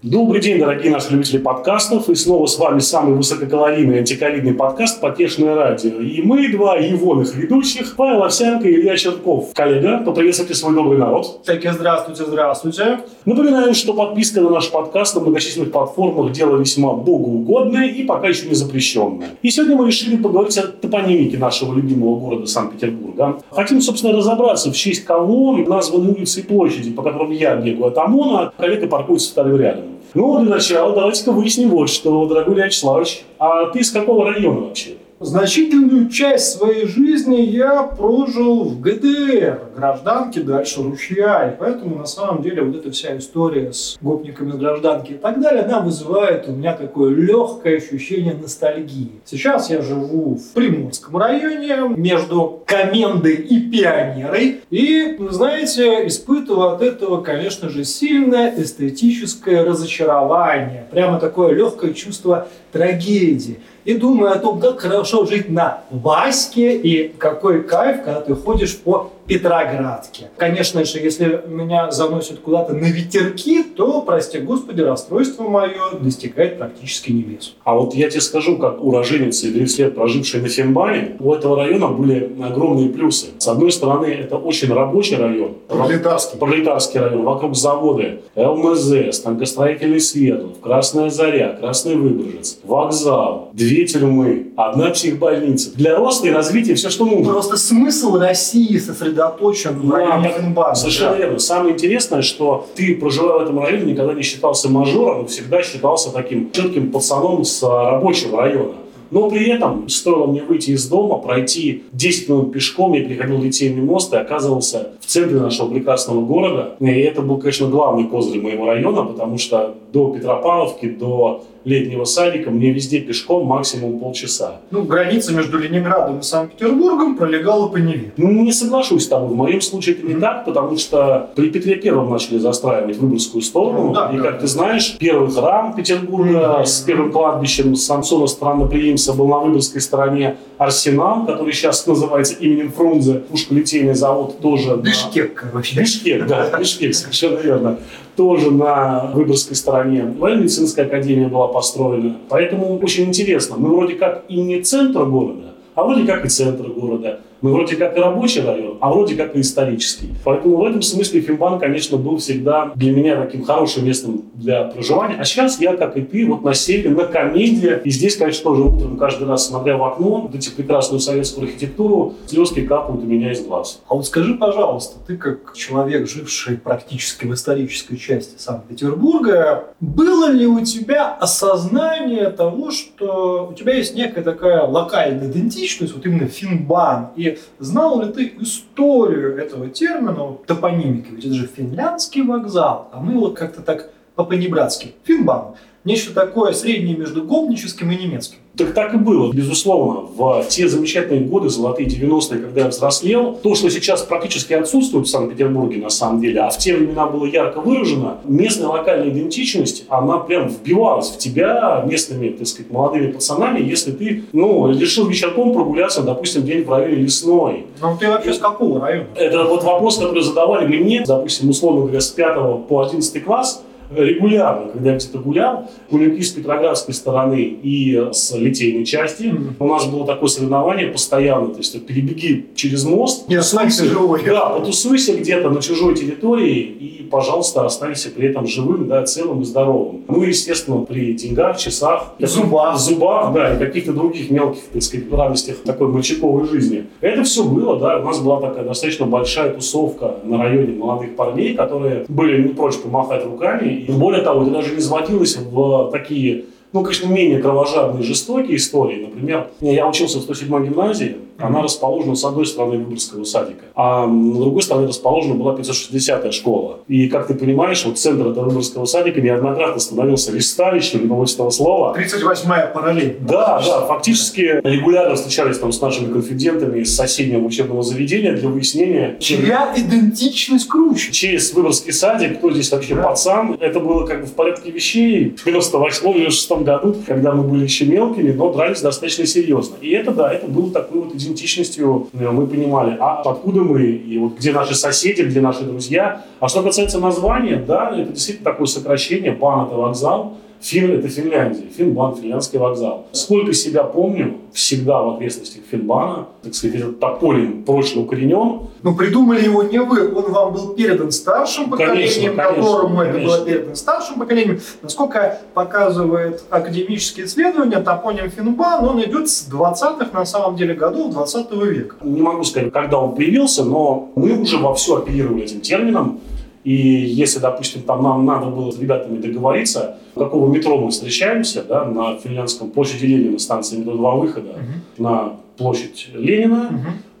Добрый 0.00 0.40
день, 0.40 0.60
дорогие 0.60 0.92
наши 0.92 1.10
любители 1.10 1.38
подкастов. 1.38 2.08
И 2.08 2.14
снова 2.14 2.46
с 2.46 2.56
вами 2.56 2.78
самый 2.78 3.16
высококалорийный 3.16 3.98
антиковидный 3.98 4.54
подкаст 4.54 5.00
«Потешное 5.00 5.56
радио». 5.56 5.98
И 5.98 6.22
мы, 6.22 6.52
два 6.52 6.76
его 6.76 7.20
ведущих, 7.20 7.96
Павел 7.96 8.22
Овсянко 8.22 8.68
и 8.68 8.74
Илья 8.74 8.96
Черков. 8.96 9.52
Коллега, 9.54 9.98
поприветствуйте 10.06 10.54
свой 10.54 10.72
добрый 10.76 10.98
народ. 10.98 11.42
Таки 11.44 11.68
здравствуйте, 11.70 12.24
здравствуйте. 12.24 13.00
Напоминаем, 13.24 13.74
что 13.74 13.92
подписка 13.92 14.40
на 14.40 14.50
наш 14.50 14.70
подкаст 14.70 15.16
на 15.16 15.20
многочисленных 15.20 15.72
платформах– 15.72 16.30
дело 16.32 16.56
весьма 16.56 16.92
богоугодное 16.92 17.88
и 17.88 18.04
пока 18.04 18.28
еще 18.28 18.46
не 18.46 18.54
запрещенное. 18.54 19.30
И 19.42 19.50
сегодня 19.50 19.74
мы 19.74 19.88
решили 19.88 20.16
поговорить 20.16 20.56
о 20.58 20.68
топонимике 20.68 21.38
нашего 21.38 21.74
любимого 21.74 22.20
города 22.20 22.46
Санкт-Петербурга. 22.46 23.40
Хотим, 23.50 23.80
собственно, 23.80 24.16
разобраться, 24.16 24.70
в 24.70 24.76
честь 24.76 25.04
кого 25.04 25.56
названы 25.56 26.10
улицы 26.12 26.38
и 26.38 26.42
площади, 26.44 26.92
по 26.92 27.02
которым 27.02 27.32
я 27.32 27.56
бегаю 27.56 27.88
от 27.88 27.98
ОМОНа, 27.98 28.52
а 28.56 28.62
коллега 28.62 28.86
паркуется 28.86 29.32
вторым 29.32 29.58
рядом. 29.60 29.88
Ну, 30.14 30.40
для 30.40 30.54
начала 30.54 30.94
давайте-ка 30.94 31.32
выясним 31.32 31.70
вот 31.70 31.90
что, 31.90 32.26
дорогой 32.26 32.54
Илья 32.54 32.66
Вячеславович. 32.66 33.24
А 33.38 33.66
ты 33.66 33.80
из 33.80 33.90
какого 33.90 34.30
района 34.30 34.60
вообще? 34.60 34.96
Значительную 35.20 36.08
часть 36.10 36.56
своей 36.56 36.86
жизни 36.86 37.40
я 37.40 37.82
прожил 37.82 38.62
в 38.62 38.80
ГДР, 38.80 39.72
гражданки 39.74 40.38
дальше 40.38 40.80
ручья, 40.80 41.50
и 41.50 41.58
поэтому 41.58 41.96
на 41.96 42.06
самом 42.06 42.40
деле 42.40 42.62
вот 42.62 42.76
эта 42.76 42.92
вся 42.92 43.18
история 43.18 43.72
с 43.72 43.98
гопниками 44.00 44.52
гражданки 44.52 45.12
и 45.12 45.16
так 45.16 45.40
далее, 45.40 45.64
она 45.64 45.80
вызывает 45.80 46.48
у 46.48 46.52
меня 46.52 46.72
такое 46.72 47.12
легкое 47.12 47.78
ощущение 47.78 48.34
ностальгии. 48.34 49.10
Сейчас 49.24 49.70
я 49.70 49.82
живу 49.82 50.36
в 50.36 50.52
Приморском 50.54 51.16
районе, 51.16 51.96
между 51.96 52.62
Комендой 52.64 53.34
и 53.34 53.68
Пионерой, 53.70 54.60
и, 54.70 55.16
знаете, 55.30 56.06
испытываю 56.06 56.74
от 56.74 56.82
этого, 56.82 57.22
конечно 57.22 57.68
же, 57.68 57.82
сильное 57.82 58.54
эстетическое 58.56 59.64
разочарование, 59.64 60.86
прямо 60.92 61.18
такое 61.18 61.54
легкое 61.54 61.92
чувство 61.92 62.46
трагедии 62.70 63.58
и 63.84 63.94
думаю 63.94 64.32
о 64.32 64.38
том, 64.38 64.60
как 64.60 64.80
хорошо 64.80 65.24
жить 65.26 65.48
на 65.48 65.82
Ваське 65.90 66.76
и 66.76 67.08
какой 67.08 67.62
кайф, 67.62 68.02
когда 68.04 68.20
ты 68.20 68.34
ходишь 68.34 68.76
по 68.76 69.12
Петроградке. 69.28 70.30
Конечно 70.38 70.84
же, 70.86 70.98
если 70.98 71.44
меня 71.46 71.90
заносят 71.90 72.38
куда-то 72.38 72.72
на 72.72 72.86
ветерки, 72.86 73.62
то, 73.62 74.00
прости 74.00 74.38
господи, 74.38 74.80
расстройство 74.80 75.42
мое 75.42 75.98
достигает 76.00 76.56
практически 76.56 77.12
небес. 77.12 77.54
А 77.62 77.74
вот 77.74 77.94
я 77.94 78.08
тебе 78.08 78.22
скажу, 78.22 78.56
как 78.56 78.82
уроженец 78.82 79.40
30 79.40 79.78
лет 79.78 79.94
проживший 79.94 80.40
на 80.40 80.48
Финбане, 80.48 81.16
у 81.20 81.34
этого 81.34 81.56
района 81.56 81.88
были 81.88 82.32
огромные 82.42 82.88
плюсы. 82.88 83.26
С 83.36 83.48
одной 83.48 83.70
стороны, 83.70 84.06
это 84.06 84.36
очень 84.36 84.72
рабочий 84.72 85.16
район. 85.16 85.56
Пролетарский. 85.68 86.38
Пролетарский 86.38 86.98
район. 86.98 87.24
Вокруг 87.24 87.54
заводы 87.54 88.20
ЛМЗ, 88.34 89.14
станкостроительный 89.14 90.00
Свердлов, 90.00 90.58
Красная 90.60 91.10
Заря, 91.10 91.54
Красный 91.60 91.96
Выборжец, 91.96 92.60
вокзал, 92.64 93.50
две 93.52 93.86
тюрьмы, 93.86 94.52
одна 94.56 94.88
психбольница. 94.90 95.76
Для 95.76 95.96
роста 95.96 96.28
и 96.28 96.30
развития 96.30 96.74
все, 96.74 96.88
что 96.88 97.04
нужно. 97.04 97.30
Просто 97.30 97.58
смысл 97.58 98.16
России 98.16 98.78
сосредоточен 98.78 99.17
сосредоточен 99.18 99.78
в 99.80 99.90
районе 99.90 100.30
Финбана. 100.30 100.74
Совершенно 100.74 101.12
да. 101.12 101.18
верно. 101.18 101.38
Самое 101.38 101.74
интересное, 101.74 102.22
что 102.22 102.66
ты, 102.74 102.94
проживая 102.96 103.38
в 103.38 103.42
этом 103.42 103.60
районе, 103.60 103.92
никогда 103.92 104.14
не 104.14 104.22
считался 104.22 104.70
мажором, 104.70 105.26
всегда 105.26 105.62
считался 105.62 106.12
таким 106.12 106.50
четким 106.52 106.90
пацаном 106.90 107.44
с 107.44 107.62
рабочего 107.62 108.42
района. 108.42 108.74
Но 109.10 109.30
при 109.30 109.48
этом 109.48 109.88
стоило 109.88 110.26
мне 110.26 110.42
выйти 110.42 110.72
из 110.72 110.86
дома, 110.86 111.16
пройти 111.16 111.84
10 111.92 112.28
минут 112.28 112.52
пешком, 112.52 112.92
я 112.92 113.02
переходил 113.02 113.40
Литейный 113.40 113.80
мост 113.80 114.12
и 114.12 114.16
оказывался 114.18 114.88
в 115.00 115.06
центре 115.06 115.40
нашего 115.40 115.70
прекрасного 115.70 116.20
города. 116.20 116.76
И 116.78 116.90
это 116.90 117.22
был, 117.22 117.38
конечно, 117.38 117.68
главный 117.68 118.04
козырь 118.04 118.42
моего 118.42 118.66
района, 118.66 119.04
потому 119.04 119.38
что 119.38 119.76
до 119.94 120.10
Петропавловки, 120.10 120.90
до 120.90 121.42
летнего 121.68 122.04
садика, 122.04 122.50
мне 122.50 122.72
везде 122.72 123.00
пешком 123.00 123.46
максимум 123.46 123.98
полчаса. 123.98 124.56
Ну, 124.70 124.82
граница 124.82 125.32
между 125.32 125.58
Ленинградом 125.58 126.20
и 126.20 126.22
Санкт-Петербургом 126.22 127.16
пролегала 127.16 127.68
по 127.68 127.76
Неве. 127.76 128.12
Ну, 128.16 128.30
не 128.30 128.52
соглашусь 128.52 129.04
с 129.04 129.08
тобой. 129.08 129.28
В 129.28 129.36
моем 129.36 129.60
случае 129.60 129.96
это 129.96 130.06
не 130.06 130.14
mm-hmm. 130.14 130.20
так, 130.20 130.44
потому 130.44 130.76
что 130.78 131.30
при 131.36 131.50
Петре 131.50 131.76
Первом 131.76 132.10
начали 132.10 132.38
застраивать 132.38 132.96
Выборгскую 132.96 133.42
сторону. 133.42 133.90
Mm-hmm. 133.90 133.94
Да, 133.94 134.10
и, 134.14 134.16
как 134.16 134.34
да. 134.34 134.40
ты 134.40 134.46
знаешь, 134.46 134.96
первый 134.98 135.30
храм 135.30 135.74
Петербурга 135.74 136.60
mm-hmm. 136.60 136.66
с 136.66 136.80
первым 136.80 137.12
кладбищем 137.12 137.76
Самсона 137.76 138.26
Странноприимца 138.26 139.12
был 139.12 139.28
на 139.28 139.38
Выборгской 139.38 139.80
стороне 139.80 140.36
Арсенал, 140.56 141.26
который 141.26 141.52
сейчас 141.52 141.86
называется 141.86 142.34
именем 142.34 142.72
Фрунзе. 142.72 143.14
Пушколитейный 143.30 143.94
завод 143.94 144.40
тоже. 144.40 144.76
Бишкек, 144.76 145.42
на... 145.42 145.50
короче. 145.50 145.78
Бишкек, 145.78 146.26
да, 146.26 146.58
Бишкек, 146.58 146.94
совершенно 146.94 147.38
верно 147.38 147.78
тоже 148.18 148.50
на 148.50 149.12
Выборгской 149.14 149.54
стороне. 149.54 150.12
Военно-медицинская 150.18 150.86
академия 150.86 151.28
была 151.28 151.46
построена. 151.58 152.16
Поэтому 152.28 152.78
очень 152.78 153.06
интересно. 153.06 153.56
Мы 153.58 153.74
вроде 153.74 153.94
как 153.94 154.24
и 154.28 154.40
не 154.40 154.62
центр 154.62 155.04
города, 155.04 155.54
а 155.74 155.82
вроде 155.82 156.04
как 156.04 156.24
и 156.24 156.28
центр 156.28 156.68
города. 156.68 157.20
Мы 157.40 157.52
вроде 157.52 157.76
как 157.76 157.96
и 157.96 158.00
рабочий 158.00 158.40
район, 158.40 158.78
а 158.80 158.90
вроде 158.90 159.14
как 159.14 159.36
и 159.36 159.40
исторический. 159.40 160.14
Поэтому 160.24 160.56
в 160.56 160.64
этом 160.64 160.82
смысле 160.82 161.20
Финбан, 161.20 161.58
конечно, 161.58 161.96
был 161.96 162.16
всегда 162.18 162.72
для 162.74 162.92
меня 162.92 163.16
таким 163.16 163.44
хорошим 163.44 163.86
местом 163.86 164.22
для 164.34 164.64
проживания. 164.64 165.16
А 165.18 165.24
сейчас 165.24 165.60
я, 165.60 165.76
как 165.76 165.96
и 165.96 166.02
ты, 166.02 166.26
вот 166.26 166.42
на 166.42 166.54
севере, 166.54 166.90
на 166.90 167.04
комедии. 167.04 167.80
И 167.84 167.90
здесь, 167.90 168.16
конечно, 168.16 168.42
тоже 168.42 168.62
утром 168.62 168.96
каждый 168.96 169.28
раз, 169.28 169.46
смотря 169.46 169.76
в 169.76 169.84
окно, 169.84 170.22
вот 170.22 170.34
эти 170.34 170.50
прекрасную 170.50 171.00
советскую 171.00 171.46
архитектуру, 171.46 172.14
слезки 172.26 172.60
капают 172.66 173.02
у 173.02 173.06
меня 173.06 173.32
из 173.32 173.44
глаз. 173.44 173.82
А 173.88 173.94
вот 173.94 174.06
скажи, 174.06 174.34
пожалуйста, 174.34 174.96
ты 175.06 175.16
как 175.16 175.54
человек, 175.54 176.08
живший 176.08 176.56
практически 176.56 177.26
в 177.26 177.34
исторической 177.34 177.96
части 177.96 178.34
Санкт-Петербурга, 178.38 179.64
было 179.80 180.30
ли 180.30 180.46
у 180.46 180.64
тебя 180.64 181.14
осознание 181.14 182.30
того, 182.30 182.70
что 182.70 183.48
у 183.50 183.54
тебя 183.54 183.74
есть 183.74 183.94
некая 183.94 184.22
такая 184.22 184.62
локальная 184.62 185.28
идентичность, 185.28 185.94
вот 185.94 186.04
именно 186.04 186.26
Финбан, 186.26 187.08
и 187.16 187.27
знал 187.58 188.00
ли 188.02 188.12
ты 188.12 188.32
историю 188.40 189.36
этого 189.36 189.68
термина, 189.68 190.36
топонимики? 190.46 191.10
Ведь 191.10 191.24
это 191.24 191.34
же 191.34 191.46
финляндский 191.46 192.22
вокзал, 192.22 192.88
а 192.92 193.00
мы 193.00 193.12
его 193.12 193.30
как-то 193.30 193.62
так 193.62 193.90
по-понебратски. 194.14 194.94
Финбан. 195.04 195.54
Нечто 195.84 196.12
такое 196.12 196.52
среднее 196.52 196.96
между 196.96 197.22
гопническим 197.22 197.90
и 197.90 197.96
немецким. 197.96 198.38
Так 198.58 198.74
так 198.74 198.92
и 198.92 198.96
было, 198.96 199.32
безусловно. 199.32 200.00
В 200.16 200.44
те 200.48 200.68
замечательные 200.68 201.20
годы, 201.20 201.48
золотые 201.48 201.88
90-е, 201.88 202.40
когда 202.40 202.62
я 202.62 202.68
взрослел, 202.68 203.38
то, 203.40 203.54
что 203.54 203.70
сейчас 203.70 204.02
практически 204.02 204.52
отсутствует 204.52 205.06
в 205.06 205.10
Санкт-Петербурге 205.10 205.80
на 205.80 205.90
самом 205.90 206.20
деле, 206.20 206.40
а 206.40 206.50
в 206.50 206.58
те 206.58 206.74
времена 206.74 207.06
было 207.06 207.24
ярко 207.24 207.60
выражено, 207.60 208.18
местная 208.24 208.66
локальная 208.66 209.10
идентичность, 209.10 209.84
она 209.88 210.18
прям 210.18 210.48
вбивалась 210.48 211.10
в 211.10 211.18
тебя 211.18 211.84
местными, 211.86 212.30
так 212.30 212.48
сказать, 212.48 212.72
молодыми 212.72 213.12
пацанами, 213.12 213.60
если 213.60 213.92
ты, 213.92 214.24
ну, 214.32 214.72
решил 214.72 215.06
вечерком 215.06 215.52
прогуляться, 215.52 216.02
допустим, 216.02 216.42
день 216.42 216.64
в 216.64 216.70
районе 216.70 216.96
Лесной. 216.96 217.66
Ну, 217.80 217.96
ты 217.98 218.08
вообще 218.08 218.34
с 218.34 218.38
какого 218.38 218.80
района? 218.80 219.06
Это 219.14 219.44
вот 219.44 219.62
вопрос, 219.62 219.98
который 219.98 220.22
задавали 220.22 220.66
мне, 220.66 221.04
допустим, 221.06 221.48
условно 221.50 221.82
говоря, 221.82 222.00
с 222.00 222.08
5 222.08 222.66
по 222.66 222.82
11 222.82 223.24
класс, 223.24 223.62
регулярно, 223.90 224.70
когда 224.72 224.92
я 224.92 224.96
где-то 224.96 225.18
гулял, 225.18 225.70
гуляки 225.90 226.22
с 226.22 226.30
Петроградской 226.30 226.94
стороны 226.94 227.40
и 227.40 228.08
с 228.12 228.34
литейной 228.34 228.84
части. 228.84 229.24
Mm-hmm. 229.24 229.54
У 229.58 229.66
нас 229.66 229.86
было 229.86 230.06
такое 230.06 230.28
соревнование 230.28 230.88
постоянно, 230.88 231.48
то 231.48 231.58
есть 231.58 231.86
перебеги 231.86 232.46
через 232.54 232.84
мост, 232.84 233.28
не 233.28 233.36
потусуйся, 233.36 233.84
живой. 233.84 234.22
да, 234.24 234.48
потусуйся 234.50 235.14
где-то 235.14 235.50
на 235.50 235.60
чужой 235.60 235.94
территории 235.94 236.58
и, 236.58 237.08
пожалуйста, 237.10 237.64
останься 237.64 238.10
при 238.10 238.28
этом 238.28 238.46
живым, 238.46 238.88
да, 238.88 239.04
целым 239.04 239.42
и 239.42 239.44
здоровым. 239.44 240.04
Ну 240.08 240.22
и, 240.22 240.28
естественно, 240.28 240.80
при 240.80 241.12
деньгах, 241.14 241.58
часах, 241.58 242.14
зубах, 242.18 242.78
зубах, 242.78 243.32
да, 243.32 243.54
и 243.54 243.58
каких-то 243.58 243.92
других 243.92 244.30
мелких, 244.30 244.62
так 244.72 244.82
сказать, 244.82 245.06
радостях 245.18 245.56
такой 245.64 245.88
мальчиковой 245.88 246.48
жизни. 246.48 246.86
Это 247.00 247.22
все 247.24 247.44
было, 247.44 247.78
да, 247.78 247.98
у 247.98 248.04
нас 248.04 248.20
была 248.20 248.40
такая 248.40 248.64
достаточно 248.64 249.06
большая 249.06 249.52
тусовка 249.52 250.16
на 250.24 250.38
районе 250.38 250.74
молодых 250.74 251.16
парней, 251.16 251.54
которые 251.54 252.04
были 252.08 252.42
не 252.42 252.48
прочь 252.54 252.76
помахать 252.76 253.24
руками 253.24 253.77
более 253.88 254.22
того, 254.22 254.42
это 254.42 254.50
даже 254.50 254.74
не 254.74 254.80
сводилось 254.80 255.36
в 255.36 255.90
такие 255.92 256.44
ну, 256.72 256.82
конечно, 256.82 257.06
менее 257.08 257.40
кровожадные, 257.40 258.02
жестокие 258.02 258.56
истории. 258.56 259.06
Например, 259.06 259.48
я 259.60 259.88
учился 259.88 260.18
в 260.18 260.28
107-й 260.28 260.68
гимназии, 260.68 261.16
она 261.38 261.62
расположена 261.62 262.16
с 262.16 262.24
одной 262.24 262.46
стороны 262.46 262.78
Выборгского 262.78 263.24
садика, 263.24 263.64
а 263.74 264.06
на 264.06 264.40
другой 264.40 264.62
стороне 264.62 264.88
расположена 264.88 265.34
была 265.34 265.54
560-я 265.54 266.32
школа. 266.32 266.80
И, 266.88 267.08
как 267.08 267.28
ты 267.28 267.34
понимаешь, 267.34 267.84
вот 267.84 267.96
центр 267.98 268.26
этого 268.28 268.46
Выборгского 268.46 268.86
садика 268.86 269.20
неоднократно 269.20 269.78
становился 269.78 270.32
листалищем, 270.32 271.02
не 271.02 271.08
побоюсь 271.08 271.34
этого 271.34 271.50
слова. 271.50 271.96
38-я 271.96 272.66
параллель. 272.66 273.18
Да, 273.20 273.62
да, 273.64 273.86
фактически 273.86 274.60
регулярно 274.64 275.14
встречались 275.14 275.58
там 275.58 275.70
с 275.70 275.80
нашими 275.80 276.12
конфидентами 276.12 276.80
из 276.80 276.94
соседнего 276.94 277.46
учебного 277.46 277.82
заведения 277.82 278.32
для 278.32 278.48
выяснения... 278.48 279.16
Чья 279.20 279.72
идентичность 279.76 280.66
круче? 280.68 281.12
Через 281.12 281.52
Выборгский 281.52 281.92
садик, 281.92 282.38
кто 282.38 282.50
здесь 282.50 282.70
вообще 282.72 282.96
да. 282.96 283.02
пацан. 283.02 283.56
Это 283.60 283.78
было 283.78 284.06
как 284.06 284.22
бы 284.22 284.26
в 284.26 284.32
порядке 284.32 284.72
вещей. 284.72 285.36
В 285.36 285.44
98 285.44 286.10
или 286.10 286.30
6 286.30 286.57
том 286.58 286.64
году, 286.64 286.96
когда 287.06 287.32
мы 287.32 287.44
были 287.44 287.64
еще 287.64 287.86
мелкими, 287.86 288.32
но 288.32 288.52
дрались 288.52 288.80
достаточно 288.80 289.26
серьезно. 289.26 289.76
И 289.80 289.90
это, 289.90 290.12
да, 290.12 290.32
это 290.32 290.46
было 290.46 290.70
такой 290.70 291.02
вот 291.02 291.14
идентичностью, 291.14 292.08
э, 292.12 292.30
мы 292.30 292.46
понимали, 292.46 292.96
а 293.00 293.22
откуда 293.22 293.60
мы, 293.60 293.82
и 293.82 294.18
вот 294.18 294.36
где 294.38 294.52
наши 294.52 294.74
соседи, 294.74 295.22
где 295.22 295.40
наши 295.40 295.64
друзья. 295.64 296.24
А 296.40 296.48
что 296.48 296.62
касается 296.62 296.98
названия, 296.98 297.56
да, 297.56 297.90
это 297.96 298.12
действительно 298.12 298.50
такое 298.50 298.66
сокращение, 298.66 299.32
бан 299.32 299.66
это 299.66 299.76
вокзал, 299.76 300.36
Фин– 300.60 300.90
это 300.98 301.08
Финляндия, 301.08 301.64
Финбан– 301.76 302.16
финляндский 302.20 302.58
вокзал. 302.58 303.06
Сколько 303.12 303.52
себя 303.52 303.84
помню, 303.84 304.38
всегда 304.52 305.02
в 305.02 305.14
окрестностях 305.14 305.62
Финбана, 305.70 306.26
так 306.42 306.54
сказать, 306.54 306.80
этот 306.80 306.98
тополин 306.98 307.62
прочно 307.64 308.02
укоренен. 308.02 308.62
Но 308.82 308.94
придумали 308.94 309.44
его 309.44 309.62
не 309.62 309.80
вы, 309.80 310.12
он 310.12 310.32
вам 310.32 310.52
был 310.52 310.74
передан 310.74 311.12
старшим 311.12 311.70
поколением, 311.70 312.36
конечно, 312.36 312.60
которому 312.60 312.98
конечно, 312.98 313.18
это 313.18 313.26
было 313.26 313.44
передано 313.44 313.74
старшим 313.74 314.18
поколением. 314.18 314.60
Насколько 314.82 315.40
показывает 315.54 316.42
академические 316.50 317.26
исследования, 317.26 317.80
топоним 317.80 318.30
Финбан, 318.30 318.84
он 318.84 319.02
идет 319.02 319.28
с 319.28 319.48
20-х, 319.48 320.08
на 320.12 320.24
самом 320.24 320.56
деле, 320.56 320.74
годов 320.74 321.12
20 321.12 321.52
века. 321.52 321.96
Не 322.02 322.20
могу 322.20 322.42
сказать, 322.44 322.72
когда 322.72 322.98
он 322.98 323.14
появился, 323.14 323.64
но 323.64 324.10
мы 324.16 324.38
уже 324.38 324.58
вовсю 324.58 324.96
оперировали 324.96 325.44
этим 325.44 325.60
термином. 325.60 326.20
И 326.68 326.74
если, 326.74 327.38
допустим, 327.38 327.80
там 327.80 328.02
нам 328.02 328.26
надо 328.26 328.50
было 328.50 328.70
с 328.70 328.78
ребятами 328.78 329.16
договориться, 329.16 329.96
какого 330.14 330.52
метро 330.52 330.76
мы 330.76 330.90
встречаемся, 330.90 331.64
да, 331.66 331.86
на 331.86 332.18
финляндском 332.18 332.68
площади 332.68 333.06
Ленина, 333.06 333.38
станция 333.38 333.78
метро 333.78 333.94
два 333.94 334.16
выхода, 334.16 334.50
uh-huh. 334.50 335.02
на 335.02 335.32
площадь 335.56 336.10
Ленина, 336.12 336.68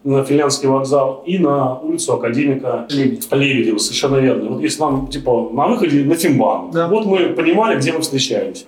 uh-huh. 0.04 0.10
на 0.10 0.22
финляндский 0.22 0.68
вокзал 0.68 1.22
и 1.24 1.38
на 1.38 1.78
улицу 1.78 2.12
академика. 2.12 2.86
Лебедева, 2.90 3.78
совершенно 3.78 4.16
верно. 4.16 4.50
Вот 4.50 4.60
если 4.60 4.80
нам, 4.80 5.06
типа, 5.06 5.48
на 5.50 5.66
выходе 5.66 6.04
на 6.04 6.14
Финбан, 6.14 6.70
да. 6.70 6.86
вот 6.88 7.06
мы 7.06 7.30
понимали, 7.30 7.78
где 7.78 7.92
мы 7.92 8.02
встречаемся. 8.02 8.66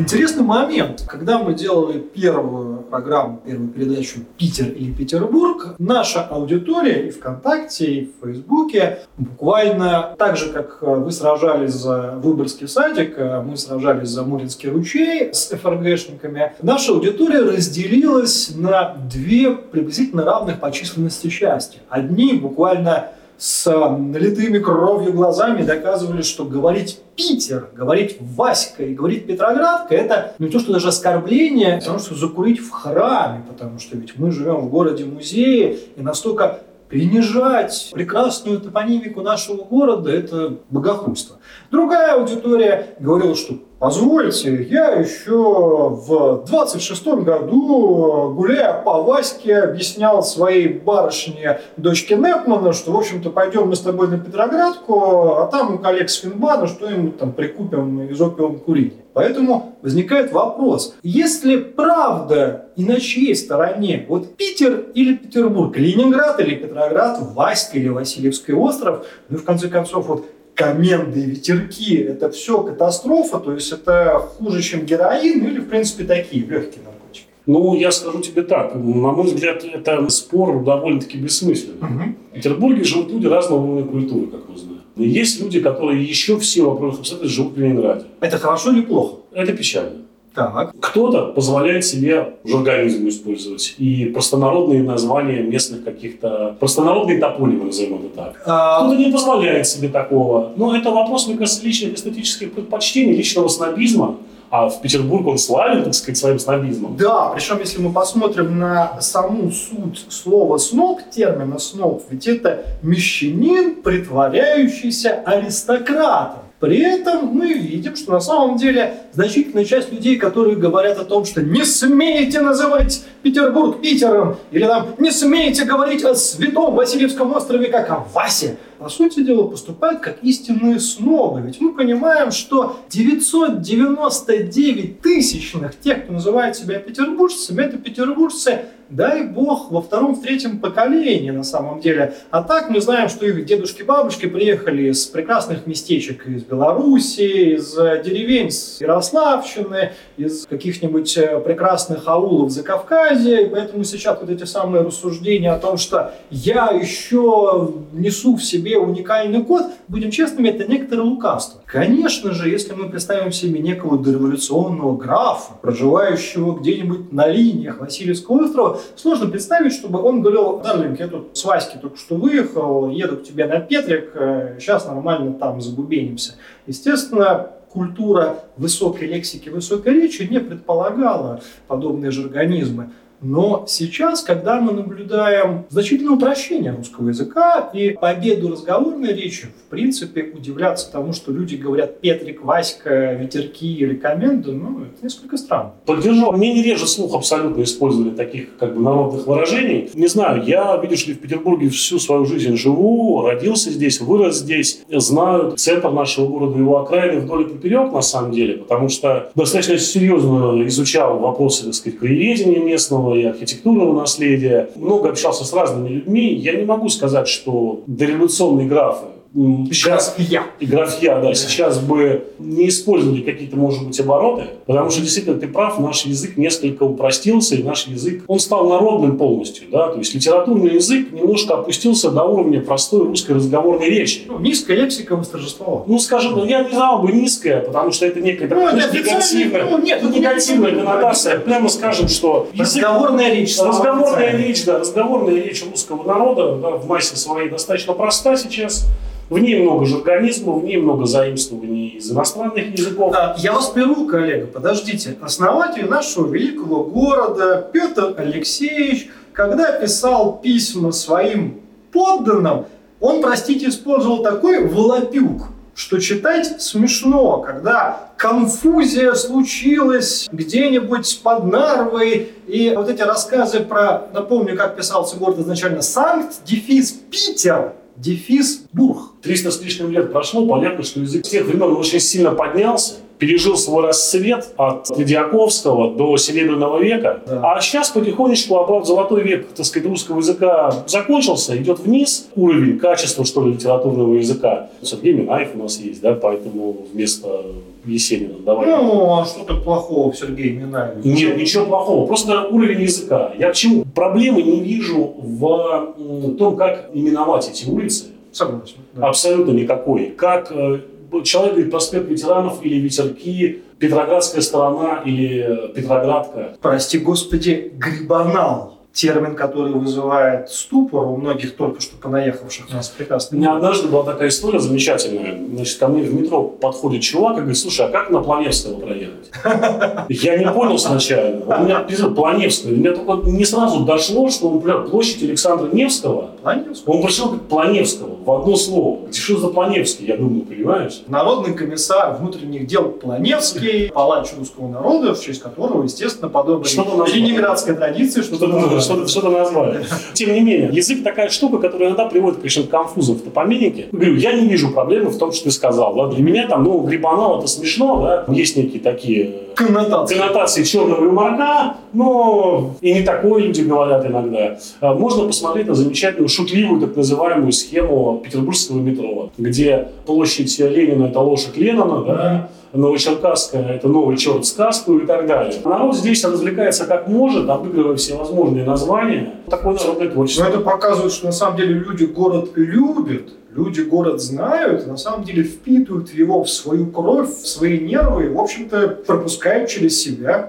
Интересный 0.00 0.44
момент. 0.44 1.04
Когда 1.06 1.38
мы 1.38 1.52
делали 1.52 1.98
первую 1.98 2.78
программу, 2.78 3.38
первую 3.44 3.68
передачу 3.68 4.20
«Питер 4.38 4.68
или 4.68 4.92
Петербург», 4.94 5.74
наша 5.78 6.22
аудитория 6.22 7.06
и 7.06 7.10
ВКонтакте, 7.10 7.84
и 7.84 8.06
в 8.06 8.24
Фейсбуке 8.24 9.00
буквально 9.18 10.14
так 10.16 10.38
же, 10.38 10.48
как 10.54 10.78
вы 10.80 11.12
сражались 11.12 11.74
за 11.74 12.12
Выборгский 12.16 12.66
садик, 12.66 13.18
мы 13.18 13.58
сражались 13.58 14.08
за 14.08 14.22
Муринский 14.22 14.70
ручей 14.70 15.34
с 15.34 15.50
ФРГшниками, 15.50 16.54
наша 16.62 16.92
аудитория 16.92 17.40
разделилась 17.40 18.52
на 18.54 18.96
две 19.12 19.52
приблизительно 19.52 20.24
равных 20.24 20.60
по 20.60 20.72
численности 20.72 21.28
части. 21.28 21.80
Одни 21.90 22.32
буквально 22.32 23.10
с 23.40 23.70
налитыми 23.70 24.58
кровью 24.58 25.14
глазами 25.14 25.62
доказывали, 25.62 26.20
что 26.20 26.44
говорить 26.44 27.00
Питер, 27.16 27.70
говорить 27.74 28.18
Васька 28.20 28.84
и 28.84 28.94
говорить 28.94 29.26
Петроградка, 29.26 29.94
это 29.94 30.34
не 30.38 30.48
то, 30.48 30.58
что 30.58 30.74
даже 30.74 30.88
оскорбление, 30.88 31.76
а 31.76 31.78
потому 31.78 32.00
что 32.00 32.14
закурить 32.14 32.58
в 32.58 32.70
храме, 32.70 33.42
потому 33.48 33.78
что 33.78 33.96
ведь 33.96 34.18
мы 34.18 34.30
живем 34.30 34.56
в 34.56 34.68
городе-музее, 34.68 35.78
и 35.96 36.02
настолько 36.02 36.60
принижать 36.90 37.90
прекрасную 37.94 38.60
топонимику 38.60 39.22
нашего 39.22 39.62
города– 39.64 40.10
это 40.12 40.58
богохульство. 40.68 41.38
Другая 41.70 42.20
аудитория 42.20 42.94
говорила, 42.98 43.34
что 43.34 43.54
Позвольте, 43.80 44.62
я 44.64 44.90
еще 44.90 45.38
в 45.38 46.44
26-м 46.46 47.24
году, 47.24 48.30
гуляя 48.36 48.74
по 48.82 49.02
Ваське, 49.02 49.56
объяснял 49.56 50.22
своей 50.22 50.68
барышне, 50.68 51.60
дочке 51.78 52.16
Непмана, 52.16 52.74
что, 52.74 52.92
в 52.92 52.98
общем-то, 52.98 53.30
пойдем 53.30 53.68
мы 53.68 53.76
с 53.76 53.80
тобой 53.80 54.08
на 54.08 54.18
Петроградку, 54.18 55.36
а 55.36 55.46
там 55.46 55.76
у 55.76 55.78
коллег 55.78 56.10
с 56.10 56.16
Финбана 56.16 56.66
что-нибудь 56.66 57.16
там 57.16 57.32
прикупим 57.32 58.02
из 58.02 58.20
опиум 58.20 58.58
курения. 58.58 59.00
Поэтому 59.14 59.74
возникает 59.80 60.30
вопрос, 60.30 60.94
если 61.02 61.56
правда 61.56 62.66
и 62.76 62.84
на 62.84 63.00
чьей 63.00 63.34
стороне, 63.34 64.04
вот 64.10 64.36
Питер 64.36 64.84
или 64.92 65.14
Петербург, 65.14 65.74
Ленинград 65.74 66.38
или 66.38 66.54
Петроград, 66.54 67.18
Васька 67.34 67.78
или 67.78 67.88
Васильевский 67.88 68.52
остров, 68.52 69.06
ну 69.30 69.38
и 69.38 69.40
в 69.40 69.44
конце 69.46 69.68
концов 69.68 70.06
вот 70.06 70.26
коменды 70.60 71.20
ветерки, 71.20 71.96
это 71.96 72.30
все 72.30 72.62
катастрофа, 72.62 73.38
то 73.38 73.52
есть 73.52 73.72
это 73.72 74.18
хуже, 74.18 74.62
чем 74.62 74.84
героин 74.84 75.44
или, 75.46 75.60
в 75.60 75.68
принципе, 75.68 76.04
такие 76.04 76.44
легкие 76.44 76.84
наркотики? 76.84 77.26
Ну, 77.46 77.74
я 77.74 77.90
скажу 77.90 78.20
тебе 78.20 78.42
так, 78.42 78.74
на 78.74 79.12
мой 79.12 79.24
взгляд, 79.24 79.64
это 79.64 80.08
спор 80.10 80.62
довольно-таки 80.62 81.18
бессмысленный. 81.18 81.78
Угу. 81.80 82.14
В 82.30 82.34
Петербурге 82.34 82.84
живут 82.84 83.10
люди 83.10 83.26
разного 83.26 83.60
уровня 83.60 83.84
культуры, 83.90 84.26
как 84.26 84.48
мы 84.48 84.56
знаем. 84.56 84.82
Но 84.96 85.04
есть 85.04 85.40
люди, 85.40 85.60
которые 85.60 86.04
еще 86.04 86.36
в 86.36 86.44
силу 86.44 86.72
определенных 86.72 87.00
обстоятельств 87.00 87.36
живут 87.36 87.54
в 87.54 87.60
Ленинграде. 87.60 88.04
Это 88.20 88.38
хорошо 88.38 88.72
или 88.72 88.82
плохо? 88.82 89.16
Это 89.32 89.52
печально. 89.52 90.02
Так. 90.34 90.74
Кто-то 90.80 91.32
позволяет 91.32 91.84
себе 91.84 92.34
жаргонизм 92.44 93.08
использовать 93.08 93.74
и 93.78 94.06
простонародные 94.06 94.82
названия 94.82 95.42
местных 95.42 95.84
каких-то, 95.84 96.56
простонародные 96.60 97.18
топонимы, 97.18 97.64
назовем 97.64 97.96
это 97.96 98.16
так. 98.16 98.42
А... 98.46 98.78
Кто-то 98.78 98.96
не 98.96 99.10
позволяет 99.10 99.66
себе 99.66 99.88
такого. 99.88 100.52
Но 100.56 100.76
это 100.76 100.90
вопрос, 100.90 101.26
мне 101.26 101.36
кажется, 101.36 101.64
личных 101.64 101.94
эстетических 101.94 102.52
предпочтений, 102.52 103.14
личного 103.14 103.48
снобизма. 103.48 104.16
А 104.50 104.68
в 104.68 104.80
Петербург 104.80 105.28
он 105.28 105.38
славен, 105.38 105.84
так 105.84 105.94
сказать, 105.94 106.18
своим 106.18 106.38
снобизмом. 106.40 106.96
Да, 106.96 107.28
причем 107.28 107.60
если 107.60 107.80
мы 107.80 107.92
посмотрим 107.92 108.58
на 108.58 109.00
саму 109.00 109.52
суть 109.52 110.04
слова 110.08 110.58
«сноб», 110.58 111.00
термина 111.08 111.60
«сноб», 111.60 112.02
ведь 112.10 112.26
это 112.26 112.64
мещанин, 112.82 113.76
притворяющийся 113.76 115.22
аристократом. 115.24 116.49
При 116.60 116.78
этом 116.78 117.26
мы 117.28 117.54
видим, 117.54 117.96
что 117.96 118.12
на 118.12 118.20
самом 118.20 118.58
деле 118.58 118.98
значительная 119.12 119.64
часть 119.64 119.90
людей, 119.90 120.16
которые 120.16 120.56
говорят 120.56 120.98
о 120.98 121.06
том, 121.06 121.24
что 121.24 121.42
не 121.42 121.64
смеете 121.64 122.42
называть 122.42 123.02
Петербург 123.22 123.80
Питером, 123.80 124.36
или 124.50 124.66
там 124.66 124.88
не 124.98 125.10
смеете 125.10 125.64
говорить 125.64 126.04
о 126.04 126.14
святом 126.14 126.74
Васильевском 126.74 127.32
острове, 127.32 127.68
как 127.68 127.90
о 127.90 128.04
Васе, 128.12 128.58
по 128.78 128.90
сути 128.90 129.22
дела, 129.22 129.46
поступают 129.46 130.00
как 130.00 130.18
истинные 130.22 130.80
снобы. 130.80 131.40
Ведь 131.40 131.62
мы 131.62 131.72
понимаем, 131.72 132.30
что 132.30 132.76
999 132.90 135.00
тысячных 135.00 135.80
тех, 135.80 136.04
кто 136.04 136.12
называет 136.12 136.56
себя 136.56 136.78
петербуржцами, 136.78 137.62
это 137.62 137.78
петербуржцы 137.78 138.66
дай 138.90 139.22
бог, 139.24 139.70
во 139.70 139.80
втором, 139.80 140.14
в 140.14 140.22
третьем 140.22 140.58
поколении 140.58 141.30
на 141.30 141.44
самом 141.44 141.80
деле. 141.80 142.14
А 142.30 142.42
так 142.42 142.70
мы 142.70 142.80
знаем, 142.80 143.08
что 143.08 143.26
их 143.26 143.44
дедушки 143.44 143.82
бабушки 143.82 144.26
приехали 144.26 144.90
из 144.90 145.06
прекрасных 145.06 145.66
местечек 145.66 146.26
из 146.26 146.42
Белоруссии, 146.42 147.56
из 147.56 147.74
деревень 147.74 148.50
с 148.50 148.80
Ярославщины, 148.80 149.92
из 150.16 150.46
каких-нибудь 150.46 151.16
э, 151.16 151.40
прекрасных 151.40 152.06
аулов 152.06 152.50
за 152.50 152.62
Кавказе. 152.62 153.44
И 153.44 153.48
поэтому 153.48 153.84
сейчас 153.84 154.18
вот 154.20 154.30
эти 154.30 154.44
самые 154.44 154.82
рассуждения 154.82 155.52
о 155.52 155.58
том, 155.58 155.76
что 155.78 156.12
я 156.30 156.70
еще 156.70 157.72
несу 157.92 158.36
в 158.36 158.42
себе 158.42 158.78
уникальный 158.78 159.42
код, 159.42 159.66
будем 159.88 160.10
честными, 160.10 160.48
это 160.48 160.68
некоторое 160.70 161.02
лукавство. 161.02 161.60
Конечно 161.66 162.32
же, 162.32 162.48
если 162.48 162.74
мы 162.74 162.88
представим 162.88 163.32
себе 163.32 163.60
некого 163.60 163.98
дореволюционного 163.98 164.96
графа, 164.96 165.54
проживающего 165.60 166.58
где-нибудь 166.58 167.12
на 167.12 167.28
линиях 167.28 167.80
Васильевского 167.80 168.44
острова, 168.44 168.79
сложно 168.96 169.28
представить, 169.28 169.72
чтобы 169.72 170.02
он 170.02 170.22
говорил, 170.22 170.60
Дарлинг, 170.60 170.98
я 170.98 171.08
тут 171.08 171.36
с 171.36 171.44
Васьки 171.44 171.78
только 171.78 171.96
что 171.96 172.16
выехал, 172.16 172.90
еду 172.90 173.16
к 173.16 173.22
тебе 173.24 173.46
на 173.46 173.60
Петрик, 173.60 174.12
сейчас 174.58 174.86
э, 174.86 174.88
нормально 174.88 175.34
там 175.34 175.60
забубенимся. 175.60 176.34
Естественно, 176.66 177.50
культура 177.70 178.44
высокой 178.56 179.08
лексики, 179.08 179.48
высокой 179.48 179.94
речи 179.94 180.22
не 180.22 180.40
предполагала 180.40 181.40
подобные 181.68 182.10
же 182.10 182.24
организмы. 182.24 182.90
Но 183.22 183.64
сейчас, 183.68 184.22
когда 184.22 184.60
мы 184.60 184.72
наблюдаем 184.72 185.66
значительное 185.68 186.14
упрощение 186.14 186.72
русского 186.72 187.08
языка 187.08 187.70
и 187.72 187.90
победу 187.90 188.52
разговорной 188.52 189.12
речи, 189.12 189.48
в 189.66 189.70
принципе, 189.70 190.32
удивляться 190.34 190.90
тому, 190.90 191.12
что 191.12 191.32
люди 191.32 191.56
говорят 191.56 192.00
Петрик, 192.00 192.44
Васька, 192.44 193.12
Ветерки 193.14 193.66
или 193.66 193.94
Коменда, 193.94 194.52
ну, 194.52 194.82
это 194.82 195.04
несколько 195.04 195.36
странно. 195.36 195.72
Поддержу. 195.86 196.32
Мне 196.32 196.54
не 196.54 196.62
реже 196.62 196.86
слух 196.86 197.14
абсолютно 197.14 197.62
использовали 197.62 198.10
таких 198.10 198.56
как 198.58 198.74
бы 198.74 198.80
народных 198.80 199.26
выражений. 199.26 199.90
Не 199.94 200.06
знаю, 200.06 200.42
я, 200.44 200.76
видишь 200.76 201.06
ли, 201.06 201.14
в 201.14 201.20
Петербурге 201.20 201.68
всю 201.68 201.98
свою 201.98 202.24
жизнь 202.24 202.56
живу, 202.56 203.22
родился 203.22 203.70
здесь, 203.70 204.00
вырос 204.00 204.38
здесь, 204.38 204.82
знаю 204.88 205.52
центр 205.56 205.90
нашего 205.90 206.26
города, 206.26 206.58
его 206.58 206.78
окраины 206.78 207.20
вдоль 207.20 207.42
и 207.42 207.44
поперек, 207.46 207.92
на 207.92 208.02
самом 208.02 208.32
деле, 208.32 208.58
потому 208.58 208.88
что 208.88 209.30
достаточно 209.34 209.78
серьезно 209.78 210.66
изучал 210.66 211.18
вопросы, 211.18 211.64
так 211.66 211.74
сказать, 211.74 212.00
местного, 212.00 213.09
и 213.16 213.24
архитектурного 213.24 213.98
наследия. 213.98 214.70
Много 214.76 215.10
общался 215.10 215.44
с 215.44 215.52
разными 215.52 215.88
людьми. 215.88 216.34
Я 216.34 216.54
не 216.54 216.64
могу 216.64 216.88
сказать, 216.88 217.28
что 217.28 217.82
дореволюционные 217.86 218.66
графы 218.66 219.06
сейчас, 219.32 220.14
графья. 220.16 220.44
Графья, 220.60 221.20
да, 221.20 221.34
сейчас 221.34 221.78
бы 221.78 222.24
не 222.38 222.68
использовали 222.68 223.20
какие-то, 223.20 223.56
может 223.56 223.86
быть, 223.86 223.98
обороты, 224.00 224.44
потому 224.66 224.90
что 224.90 225.00
действительно 225.00 225.38
ты 225.38 225.46
прав, 225.46 225.78
наш 225.78 226.04
язык 226.04 226.36
несколько 226.36 226.82
упростился, 226.82 227.54
и 227.54 227.62
наш 227.62 227.86
язык, 227.86 228.24
он 228.26 228.40
стал 228.40 228.68
народным 228.68 229.16
полностью, 229.16 229.68
да, 229.70 229.88
то 229.88 229.98
есть 229.98 230.14
литературный 230.14 230.74
язык 230.74 231.12
немножко 231.12 231.54
опустился 231.54 232.10
до 232.10 232.24
уровня 232.24 232.60
простой 232.60 233.06
русской 233.06 233.32
разговорной 233.32 233.88
речи. 233.88 234.22
Ну, 234.26 234.38
низкая 234.40 234.76
лексика 234.76 235.16
восторжествовала. 235.16 235.84
Ну, 235.86 235.98
скажем, 235.98 236.32
ну, 236.32 236.44
я 236.44 236.64
не 236.64 236.70
знал 236.70 237.02
бы 237.02 237.12
низкая, 237.12 237.60
потому 237.60 237.92
что 237.92 238.06
это 238.06 238.20
некая 238.20 238.48
ну, 238.48 238.74
нет, 238.74 238.92
негативная, 238.92 239.70
ну, 239.70 239.78
нет, 239.78 240.00
ну, 240.02 240.10
негативная 240.10 240.74
коннотация. 240.74 241.38
Прямо 241.38 241.68
скажем, 241.68 242.08
что 242.08 242.48
язык, 242.52 242.82
разговорная 242.82 243.32
речь, 243.32 243.58
разговорная 243.58 244.36
речь, 244.36 244.64
да, 244.64 244.78
разговорная 244.78 245.34
речь 245.34 245.64
русского 245.64 246.02
народа 246.02 246.56
да, 246.56 246.70
в 246.70 246.86
массе 246.86 247.16
своей 247.16 247.48
достаточно 247.48 247.92
проста 247.92 248.36
сейчас. 248.36 248.86
В 249.30 249.38
ней 249.38 249.62
много 249.62 249.86
жаргонизмов, 249.86 250.60
в 250.60 250.64
ней 250.64 250.76
много 250.76 251.06
заимствований 251.06 251.90
из 251.90 252.10
иностранных 252.10 252.76
языков. 252.76 253.12
Да, 253.12 253.36
я 253.38 253.52
вас 253.52 253.72
беру, 253.72 254.08
коллега, 254.08 254.48
подождите. 254.48 255.16
Основатель 255.22 255.88
нашего 255.88 256.26
великого 256.26 256.82
города 256.82 257.70
Петр 257.72 258.12
Алексеевич, 258.18 259.08
когда 259.32 259.70
писал 259.70 260.40
письма 260.42 260.90
своим 260.90 261.60
подданным, 261.92 262.66
он, 262.98 263.22
простите, 263.22 263.68
использовал 263.68 264.24
такой 264.24 264.66
волопюк, 264.66 265.42
что 265.76 266.00
читать 266.00 266.60
смешно, 266.60 267.38
когда 267.38 268.10
конфузия 268.16 269.14
случилась 269.14 270.28
где-нибудь 270.32 271.20
под 271.22 271.44
Нарвой, 271.44 272.32
и 272.48 272.74
вот 272.74 272.90
эти 272.90 273.02
рассказы 273.02 273.60
про, 273.60 274.08
напомню, 274.12 274.56
как 274.56 274.76
писался 274.76 275.16
город 275.16 275.38
изначально, 275.38 275.82
Санкт, 275.82 276.42
дефис, 276.44 276.90
Питер, 277.10 277.74
дефис 278.00 278.64
Бург. 278.72 279.12
300 279.22 279.50
с 279.50 279.62
лишним 279.62 279.90
лет 279.90 280.12
прошло, 280.12 280.46
понятно, 280.46 280.82
что 280.82 281.00
язык 281.00 281.26
с 281.26 281.28
тех 281.28 281.44
времен 281.46 281.76
очень 281.76 282.00
сильно 282.00 282.32
поднялся, 282.32 282.94
пережил 283.20 283.56
свой 283.56 283.84
расцвет 283.84 284.48
от 284.56 284.84
Тредиаковского 284.84 285.94
до 285.94 286.16
Серебряного 286.16 286.82
века. 286.82 287.20
Да. 287.26 287.52
А 287.52 287.60
сейчас 287.60 287.90
потихонечку, 287.90 288.56
обрав 288.56 288.86
золотой 288.86 289.22
век, 289.22 289.46
так 289.54 289.66
сказать, 289.66 289.88
русского 289.88 290.18
языка 290.18 290.72
закончился, 290.86 291.56
идет 291.56 291.80
вниз 291.80 292.28
уровень 292.34 292.78
качества, 292.78 293.24
что 293.24 293.44
ли, 293.44 293.52
литературного 293.52 294.14
языка. 294.14 294.70
Сергей 294.82 295.12
Минаев 295.12 295.50
у 295.54 295.58
нас 295.58 295.78
есть, 295.78 296.00
да, 296.00 296.14
поэтому 296.14 296.76
вместо 296.92 297.42
Есенина. 297.84 298.34
Давай. 298.44 298.66
Ну, 298.66 299.20
а 299.20 299.24
что 299.26 299.44
тут 299.44 299.64
плохого 299.64 300.10
в 300.10 300.16
Сергее 300.16 300.52
Минаеве? 300.52 301.00
Нет, 301.04 301.36
ничего 301.36 301.66
плохого. 301.66 302.06
Просто 302.06 302.48
уровень 302.48 302.82
языка. 302.82 303.32
Я 303.38 303.50
к 303.50 303.54
чему? 303.54 303.84
Проблемы 303.94 304.42
не 304.42 304.60
вижу 304.60 305.14
в 305.18 305.94
том, 306.38 306.56
как 306.56 306.90
именовать 306.94 307.48
эти 307.50 307.68
улицы. 307.68 308.06
Согласен. 308.32 308.76
Да. 308.94 309.08
Абсолютно 309.08 309.50
никакой. 309.50 310.06
Как 310.16 310.52
э, 310.52 310.80
человек 311.24 311.52
говорит 311.54 311.70
проспект 311.70 312.08
ветеранов 312.08 312.64
или 312.64 312.76
ветерки, 312.76 313.62
Петроградская 313.78 314.42
сторона 314.42 315.02
или 315.04 315.72
Петроградка. 315.74 316.56
Прости 316.60 316.98
господи, 316.98 317.72
грибанал 317.76 318.79
термин, 318.92 319.36
который 319.36 319.72
вызывает 319.72 320.50
ступор 320.50 321.06
у 321.06 321.16
многих 321.16 321.56
только 321.56 321.80
что 321.80 321.96
понаехавших 321.96 322.72
нас 322.72 322.88
прекрасно. 322.88 323.36
У 323.36 323.40
меня 323.40 323.56
однажды 323.56 323.88
была 323.88 324.04
такая 324.04 324.28
история 324.28 324.58
замечательная. 324.58 325.38
Значит, 325.54 325.78
ко 325.78 325.88
мне 325.88 326.02
в 326.02 326.14
метро 326.14 326.42
подходит 326.42 327.02
чувак 327.02 327.34
и 327.34 327.40
говорит, 327.40 327.58
слушай, 327.58 327.86
а 327.86 327.88
как 327.88 328.10
на 328.10 328.20
Планевского 328.20 328.80
проехать? 328.80 329.30
Я 330.08 330.38
не 330.38 330.50
понял 330.50 330.78
сначала. 330.78 331.36
Он 331.46 331.64
меня 331.64 331.86
Планевского. 332.14 332.70
Мне 332.70 332.92
только 332.92 333.30
не 333.30 333.44
сразу 333.44 333.80
дошло, 333.84 334.28
что 334.30 334.48
он 334.48 334.60
площадь 334.88 335.22
Александра 335.22 335.68
Невского. 335.72 336.30
Планевского? 336.42 336.94
Он 336.94 337.02
пришел 337.02 337.30
как 337.30 337.42
Планевского 337.42 338.16
в 338.24 338.30
одно 338.30 338.56
слово. 338.56 339.12
Что 339.12 339.36
за 339.38 339.48
Планевский? 339.48 340.06
Я 340.06 340.16
думаю, 340.16 340.42
понимаешь? 340.42 341.02
Народный 341.06 341.54
комиссар 341.54 342.16
внутренних 342.18 342.66
дел 342.66 342.88
Планевский, 342.90 343.90
палач 343.94 344.28
русского 344.36 344.68
народа, 344.68 345.14
в 345.14 345.20
честь 345.20 345.42
которого, 345.42 345.84
естественно, 345.84 346.28
подобно 346.28 346.66
ленинградской 346.66 347.74
традиции, 347.74 348.22
что-то 348.22 348.46
что-то 348.80 349.08
что 349.08 349.28
назвали. 349.30 349.84
Тем 350.14 350.34
не 350.34 350.40
менее, 350.40 350.70
язык 350.72 351.02
такая 351.02 351.28
штука, 351.28 351.58
которая 351.58 351.88
иногда 351.88 352.06
приводит, 352.06 352.38
конечно, 352.38 352.62
к 352.64 352.68
конфузам 352.68 353.16
в 353.16 353.22
топонимике. 353.22 353.86
Говорю, 353.92 354.16
я 354.16 354.32
не 354.32 354.48
вижу 354.48 354.70
проблемы 354.70 355.10
в 355.10 355.18
том, 355.18 355.32
что 355.32 355.44
ты 355.44 355.50
сказал. 355.50 355.94
Да? 355.94 356.06
Для 356.06 356.22
меня 356.22 356.46
там, 356.46 356.64
ну, 356.64 356.80
грибанал 356.80 357.38
это 357.38 357.48
смешно, 357.48 358.00
да? 358.00 358.32
Есть 358.32 358.56
некие 358.56 358.80
такие 358.80 359.50
коннотации, 359.54 360.16
коннотации 360.16 360.62
черного 360.62 361.04
юморка, 361.04 361.76
но 361.92 362.74
и 362.80 362.92
не 362.92 363.02
такое 363.02 363.42
люди 363.42 363.62
говорят 363.62 364.06
иногда. 364.06 364.58
А, 364.80 364.94
можно 364.94 365.24
посмотреть 365.26 365.66
на 365.66 365.74
замечательную 365.74 366.28
шутливую 366.28 366.80
так 366.80 366.96
называемую 366.96 367.52
схему 367.52 368.20
петербургского 368.24 368.78
метро, 368.78 369.30
где 369.38 369.88
площадь 370.06 370.58
Ленина– 370.58 371.04
это 371.06 371.20
лошадь 371.20 371.56
Ленина, 371.56 372.04
да? 372.04 372.50
Новочеркасская– 372.72 373.74
это 373.74 373.88
новый 373.88 374.16
черт 374.16 374.46
сказку 374.46 374.98
и 374.98 375.06
так 375.06 375.26
далее. 375.26 375.60
Народ 375.64 375.96
здесь 375.96 376.24
развлекается 376.24 376.86
как 376.86 377.08
может, 377.08 377.48
обыгрывая 377.48 377.96
всевозможные 377.96 378.64
названия. 378.64 379.34
Такое 379.48 379.74
народное 379.74 380.08
творчество. 380.08 380.44
Но 380.44 380.50
это 380.50 380.60
показывает, 380.60 381.12
что 381.12 381.26
на 381.26 381.32
самом 381.32 381.56
деле 381.56 381.74
люди 381.74 382.04
город 382.04 382.50
любят, 382.54 383.30
люди 383.50 383.80
город 383.80 384.20
знают, 384.20 384.86
на 384.86 384.96
самом 384.96 385.24
деле 385.24 385.42
впитывают 385.42 386.12
его 386.14 386.44
в 386.44 386.50
свою 386.50 386.86
кровь, 386.86 387.30
в 387.30 387.46
свои 387.46 387.80
нервы 387.80 388.26
и, 388.26 388.28
в 388.28 388.38
общем-то, 388.38 388.88
пропускают 389.06 389.68
через 389.68 390.00
себя. 390.00 390.48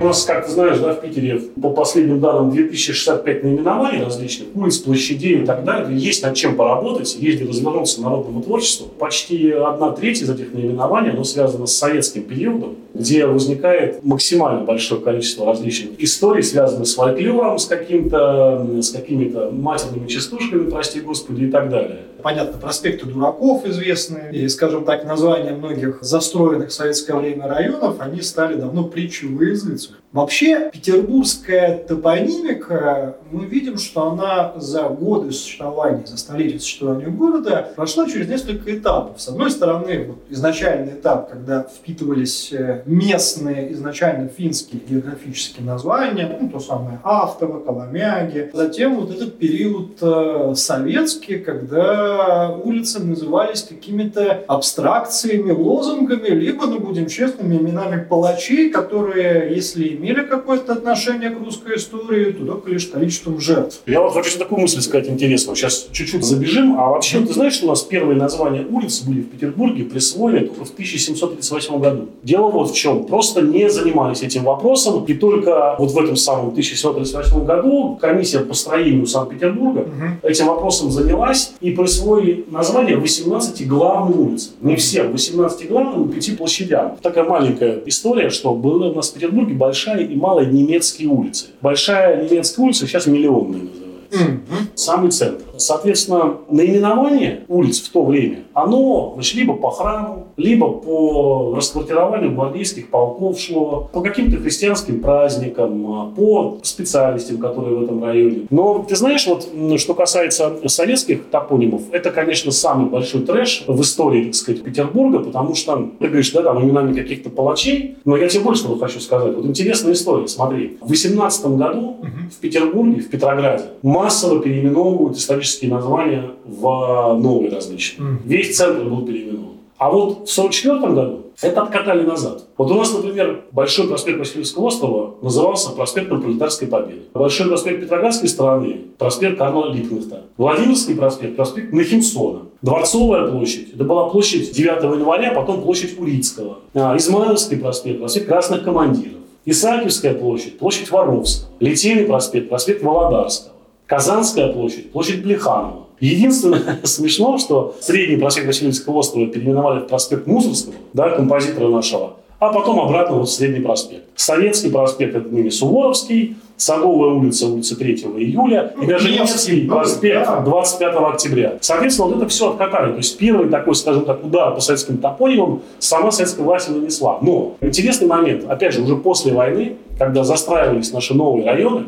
У 0.00 0.04
нас, 0.04 0.24
как 0.24 0.46
ты 0.46 0.52
знаешь, 0.52 0.78
да, 0.78 0.94
в 0.94 1.00
Питере 1.00 1.40
по 1.60 1.70
последним 1.70 2.20
данным 2.20 2.50
2065 2.52 3.42
наименований 3.42 4.04
различных 4.04 4.48
улиц, 4.54 4.78
площадей 4.78 5.42
и 5.42 5.44
так 5.44 5.64
далее. 5.64 5.98
Есть 5.98 6.22
над 6.22 6.36
чем 6.36 6.54
поработать, 6.54 7.16
есть 7.18 7.38
где 7.38 7.48
развернуться 7.48 8.00
народному 8.00 8.42
творчеству. 8.42 8.86
Почти 8.86 9.50
одна 9.50 9.90
треть 9.90 10.22
из 10.22 10.30
этих 10.30 10.52
наименований, 10.54 11.10
оно 11.10 11.24
связано 11.24 11.66
с 11.66 11.76
советским 11.76 12.22
периодом, 12.22 12.76
где 12.94 13.26
возникает 13.26 14.04
максимально 14.04 14.64
большое 14.64 15.00
количество 15.00 15.46
различных 15.46 16.00
историй, 16.00 16.44
связанных 16.44 16.86
с 16.86 16.94
фольклором, 16.94 17.58
с, 17.58 17.66
каким-то, 17.66 18.80
с 18.80 18.90
какими-то 18.90 19.50
матерными 19.50 20.06
частушками, 20.06 20.70
прости 20.70 21.00
господи, 21.00 21.44
и 21.44 21.50
так 21.50 21.70
далее. 21.70 21.98
Понятно, 22.22 22.58
проспекты 22.58 23.06
дураков 23.06 23.64
известные, 23.64 24.32
и, 24.32 24.48
скажем 24.48 24.84
так, 24.84 25.04
названия 25.04 25.52
многих 25.52 25.98
застроенных 26.02 26.70
в 26.70 26.72
советское 26.72 27.14
время 27.14 27.46
районов, 27.46 28.00
они 28.00 28.22
стали 28.22 28.56
давно 28.56 28.84
притчей 28.84 29.28
в 29.28 29.40
языцах. 29.40 29.98
Вообще, 30.10 30.70
петербургская 30.72 31.84
топонимика, 31.84 33.18
мы 33.30 33.44
видим, 33.44 33.76
что 33.76 34.10
она 34.10 34.54
за 34.56 34.84
годы 34.84 35.32
существования, 35.32 36.06
за 36.06 36.16
столетия 36.16 36.58
существования 36.58 37.08
города 37.08 37.72
прошла 37.76 38.08
через 38.08 38.26
несколько 38.26 38.74
этапов. 38.74 39.20
С 39.20 39.28
одной 39.28 39.50
стороны, 39.50 40.06
вот 40.08 40.18
изначальный 40.30 40.94
этап, 40.94 41.28
когда 41.28 41.62
впитывались 41.62 42.50
э, 42.52 42.84
местные, 42.86 43.70
изначально 43.74 44.28
финские 44.28 44.80
географические 44.88 45.66
названия, 45.66 46.38
ну, 46.40 46.48
то 46.48 46.58
самое 46.58 47.00
Автово, 47.04 47.60
Коломяги. 47.60 48.50
Затем 48.54 49.00
вот 49.00 49.10
этот 49.10 49.36
период 49.36 49.98
э, 50.00 50.54
советский, 50.56 51.38
когда 51.38 52.50
улицы 52.64 53.00
назывались 53.04 53.62
какими-то 53.62 54.42
абстракциями, 54.48 55.50
лозунгами, 55.50 56.28
либо, 56.28 56.66
ну, 56.66 56.78
будем 56.80 57.08
честными, 57.08 57.56
именами 57.56 58.02
палачей, 58.02 58.70
которые, 58.70 59.54
если 59.54 59.97
имели 59.98 60.22
какое-то 60.22 60.72
отношение 60.72 61.30
к 61.30 61.38
русской 61.38 61.76
истории, 61.76 62.32
то 62.32 62.44
только 62.44 62.70
лишь 62.70 62.86
количеством 62.86 63.40
жертв. 63.40 63.80
Я 63.86 64.00
вот 64.00 64.12
хочу 64.12 64.38
такую 64.38 64.60
мысль 64.60 64.80
сказать 64.80 65.08
интересную. 65.08 65.56
Сейчас 65.56 65.88
чуть-чуть 65.92 66.24
забежим. 66.24 66.78
А 66.78 66.88
вообще, 66.90 67.20
ты 67.20 67.32
знаешь, 67.32 67.54
что 67.54 67.66
у 67.66 67.68
нас 67.70 67.82
первые 67.82 68.16
названия 68.16 68.64
улиц 68.68 69.02
были 69.02 69.20
в 69.20 69.28
Петербурге 69.28 69.84
присвоены 69.84 70.46
только 70.46 70.64
в 70.64 70.70
1738 70.70 71.80
году. 71.80 72.08
Дело 72.22 72.50
вот 72.50 72.70
в 72.70 72.74
чем. 72.74 73.04
Просто 73.04 73.42
не 73.42 73.68
занимались 73.68 74.22
этим 74.22 74.44
вопросом. 74.44 75.04
И 75.04 75.14
только 75.14 75.76
вот 75.78 75.90
в 75.90 75.98
этом 75.98 76.16
самом 76.16 76.48
1738 76.48 77.44
году 77.44 77.98
комиссия 78.00 78.40
по 78.40 78.54
строению 78.54 79.06
Санкт-Петербурга 79.06 79.80
угу. 79.80 80.28
этим 80.28 80.46
вопросом 80.46 80.90
занялась 80.90 81.52
и 81.60 81.70
присвоили 81.70 82.44
название 82.50 82.96
18 82.96 83.66
главным 83.66 84.20
улицам. 84.20 84.52
Не 84.60 84.76
всем, 84.76 85.12
18 85.12 85.68
главным 85.68 86.10
и 86.10 86.14
5 86.14 86.38
площадям. 86.38 86.96
Такая 87.02 87.24
маленькая 87.24 87.80
история, 87.86 88.30
что 88.30 88.54
было 88.54 88.90
у 88.90 88.94
нас 88.94 89.10
в 89.10 89.14
Петербурге 89.14 89.54
большая 89.54 89.87
большая 89.88 90.06
и 90.06 90.16
малая 90.16 90.46
немецкие 90.46 91.08
улицы. 91.08 91.46
Большая 91.60 92.24
немецкая 92.24 92.62
улица 92.62 92.86
сейчас 92.86 93.06
миллионная 93.06 93.60
называется. 93.60 94.18
Mm-hmm. 94.18 94.68
Самый 94.74 95.10
центр. 95.10 95.44
Соответственно, 95.58 96.38
наименование 96.50 97.44
улиц 97.48 97.80
в 97.80 97.90
то 97.90 98.04
время, 98.04 98.44
оно 98.54 99.12
значит, 99.14 99.34
либо 99.34 99.54
по 99.54 99.70
храму, 99.70 100.28
либо 100.36 100.70
по 100.70 101.54
расквартированию 101.56 102.32
гвардейских 102.32 102.90
полков 102.90 103.38
шло, 103.38 103.90
по 103.92 104.00
каким-то 104.00 104.38
христианским 104.38 105.00
праздникам, 105.00 106.14
по 106.16 106.58
специальностям, 106.62 107.38
которые 107.38 107.76
в 107.76 107.82
этом 107.84 108.02
районе. 108.04 108.46
Но 108.50 108.84
ты 108.88 108.96
знаешь, 108.96 109.26
вот 109.26 109.48
что 109.80 109.94
касается 109.94 110.56
советских 110.66 111.26
топонимов, 111.30 111.82
это, 111.92 112.10
конечно, 112.10 112.52
самый 112.52 112.88
большой 112.88 113.22
трэш 113.22 113.64
в 113.66 113.80
истории, 113.80 114.26
так 114.26 114.34
сказать, 114.34 114.62
Петербурга, 114.62 115.18
потому 115.18 115.54
что, 115.54 115.90
ты 115.98 116.06
говоришь, 116.06 116.30
да, 116.32 116.42
там 116.42 116.62
именами 116.62 116.94
каких-то 116.94 117.30
палачей, 117.30 117.96
но 118.04 118.16
я 118.16 118.28
тебе 118.28 118.44
больше 118.44 118.64
хочу 118.78 119.00
сказать. 119.00 119.34
Вот 119.34 119.44
интересная 119.44 119.92
история, 119.92 120.28
смотри. 120.28 120.78
В 120.80 120.88
18 120.88 121.46
году 121.56 121.96
в 122.30 122.40
Петербурге, 122.40 123.00
в 123.00 123.08
Петрограде 123.10 123.64
массово 123.82 124.40
переименовывают 124.40 125.16
исторические 125.16 125.47
названия 125.62 126.30
в 126.44 127.18
новые 127.18 127.50
различные. 127.50 128.18
Весь 128.24 128.56
центр 128.56 128.84
был 128.84 129.02
переименован. 129.02 129.58
А 129.78 129.90
вот 129.90 130.28
в 130.28 130.38
1944 130.38 130.92
году 130.92 131.26
это 131.40 131.62
откатали 131.62 132.02
назад. 132.04 132.44
Вот 132.56 132.70
у 132.72 132.74
нас, 132.74 132.92
например, 132.92 133.44
Большой 133.52 133.86
проспект 133.86 134.18
Васильевского 134.18 134.66
острова 134.66 135.14
назывался 135.22 135.70
проспектом 135.70 136.20
Пролетарской 136.20 136.66
Победы. 136.66 137.02
Большой 137.14 137.46
проспект 137.46 137.80
Петроградской 137.80 138.28
стороны– 138.28 138.80
проспект 138.98 139.38
Карла 139.38 139.72
Липкнехта. 139.72 140.22
Владимирский 140.36 140.96
проспект– 140.96 141.36
проспект 141.36 141.72
Нахимсона. 141.72 142.40
Дворцовая 142.60 143.30
площадь– 143.30 143.72
это 143.74 143.84
была 143.84 144.08
площадь 144.08 144.50
9 144.52 144.82
января, 144.82 145.32
потом 145.32 145.62
площадь 145.62 145.96
Урицкого. 145.96 146.58
А, 146.74 146.96
Измайловский 146.96 147.56
проспект– 147.56 147.98
проспект 148.00 148.26
Красных 148.26 148.64
командиров. 148.64 149.18
Исаакиевская 149.44 150.14
площадь– 150.14 150.58
площадь 150.58 150.90
Воровского. 150.90 151.52
Литейный 151.60 152.04
проспект– 152.04 152.48
проспект 152.50 152.82
Володарского. 152.82 153.52
Казанская 153.88 154.52
площадь– 154.52 154.90
площадь 154.92 155.22
Плеханова. 155.22 155.86
Единственное 155.98 156.78
смешно, 156.84 157.38
что 157.38 157.74
средний 157.80 158.18
проспект 158.18 158.46
Васильевского 158.46 158.98
острова 158.98 159.26
переименовали 159.26 159.80
в 159.80 159.86
проспект 159.86 160.26
Мусорского, 160.26 160.74
да, 160.92 161.08
композитора 161.08 161.68
нашего, 161.68 162.16
а 162.38 162.52
потом 162.52 162.80
обратно 162.80 163.16
вот 163.16 163.28
в 163.28 163.32
Средний 163.32 163.60
проспект. 163.60 164.04
Советский 164.14 164.68
проспект– 164.68 165.14
это 165.16 165.28
ныне 165.28 165.50
Суворовский, 165.50 166.36
Саговая 166.58 167.14
улица, 167.14 167.46
улица 167.46 167.76
3 167.78 167.94
июля, 168.18 168.74
и 168.82 168.86
даже 168.86 169.10
Невский 169.10 169.66
проспект 169.66 170.44
25 170.44 170.94
октября. 170.96 171.58
Соответственно, 171.62 172.08
вот 172.08 172.16
это 172.18 172.28
все 172.28 172.50
откатали. 172.50 172.90
То 172.90 172.98
есть 172.98 173.16
первый 173.16 173.48
такой, 173.48 173.74
скажем 173.74 174.04
так, 174.04 174.22
удар 174.22 174.54
по 174.54 174.60
советским 174.60 174.98
топонимам 174.98 175.62
сама 175.78 176.10
советская 176.10 176.44
власть 176.44 176.68
нанесла. 176.68 177.20
Но 177.22 177.56
интересный 177.62 178.06
момент, 178.06 178.44
опять 178.48 178.74
же, 178.74 178.82
уже 178.82 178.96
после 178.96 179.32
войны, 179.32 179.76
когда 179.98 180.24
застраивались 180.24 180.92
наши 180.92 181.14
новые 181.14 181.46
районы, 181.46 181.86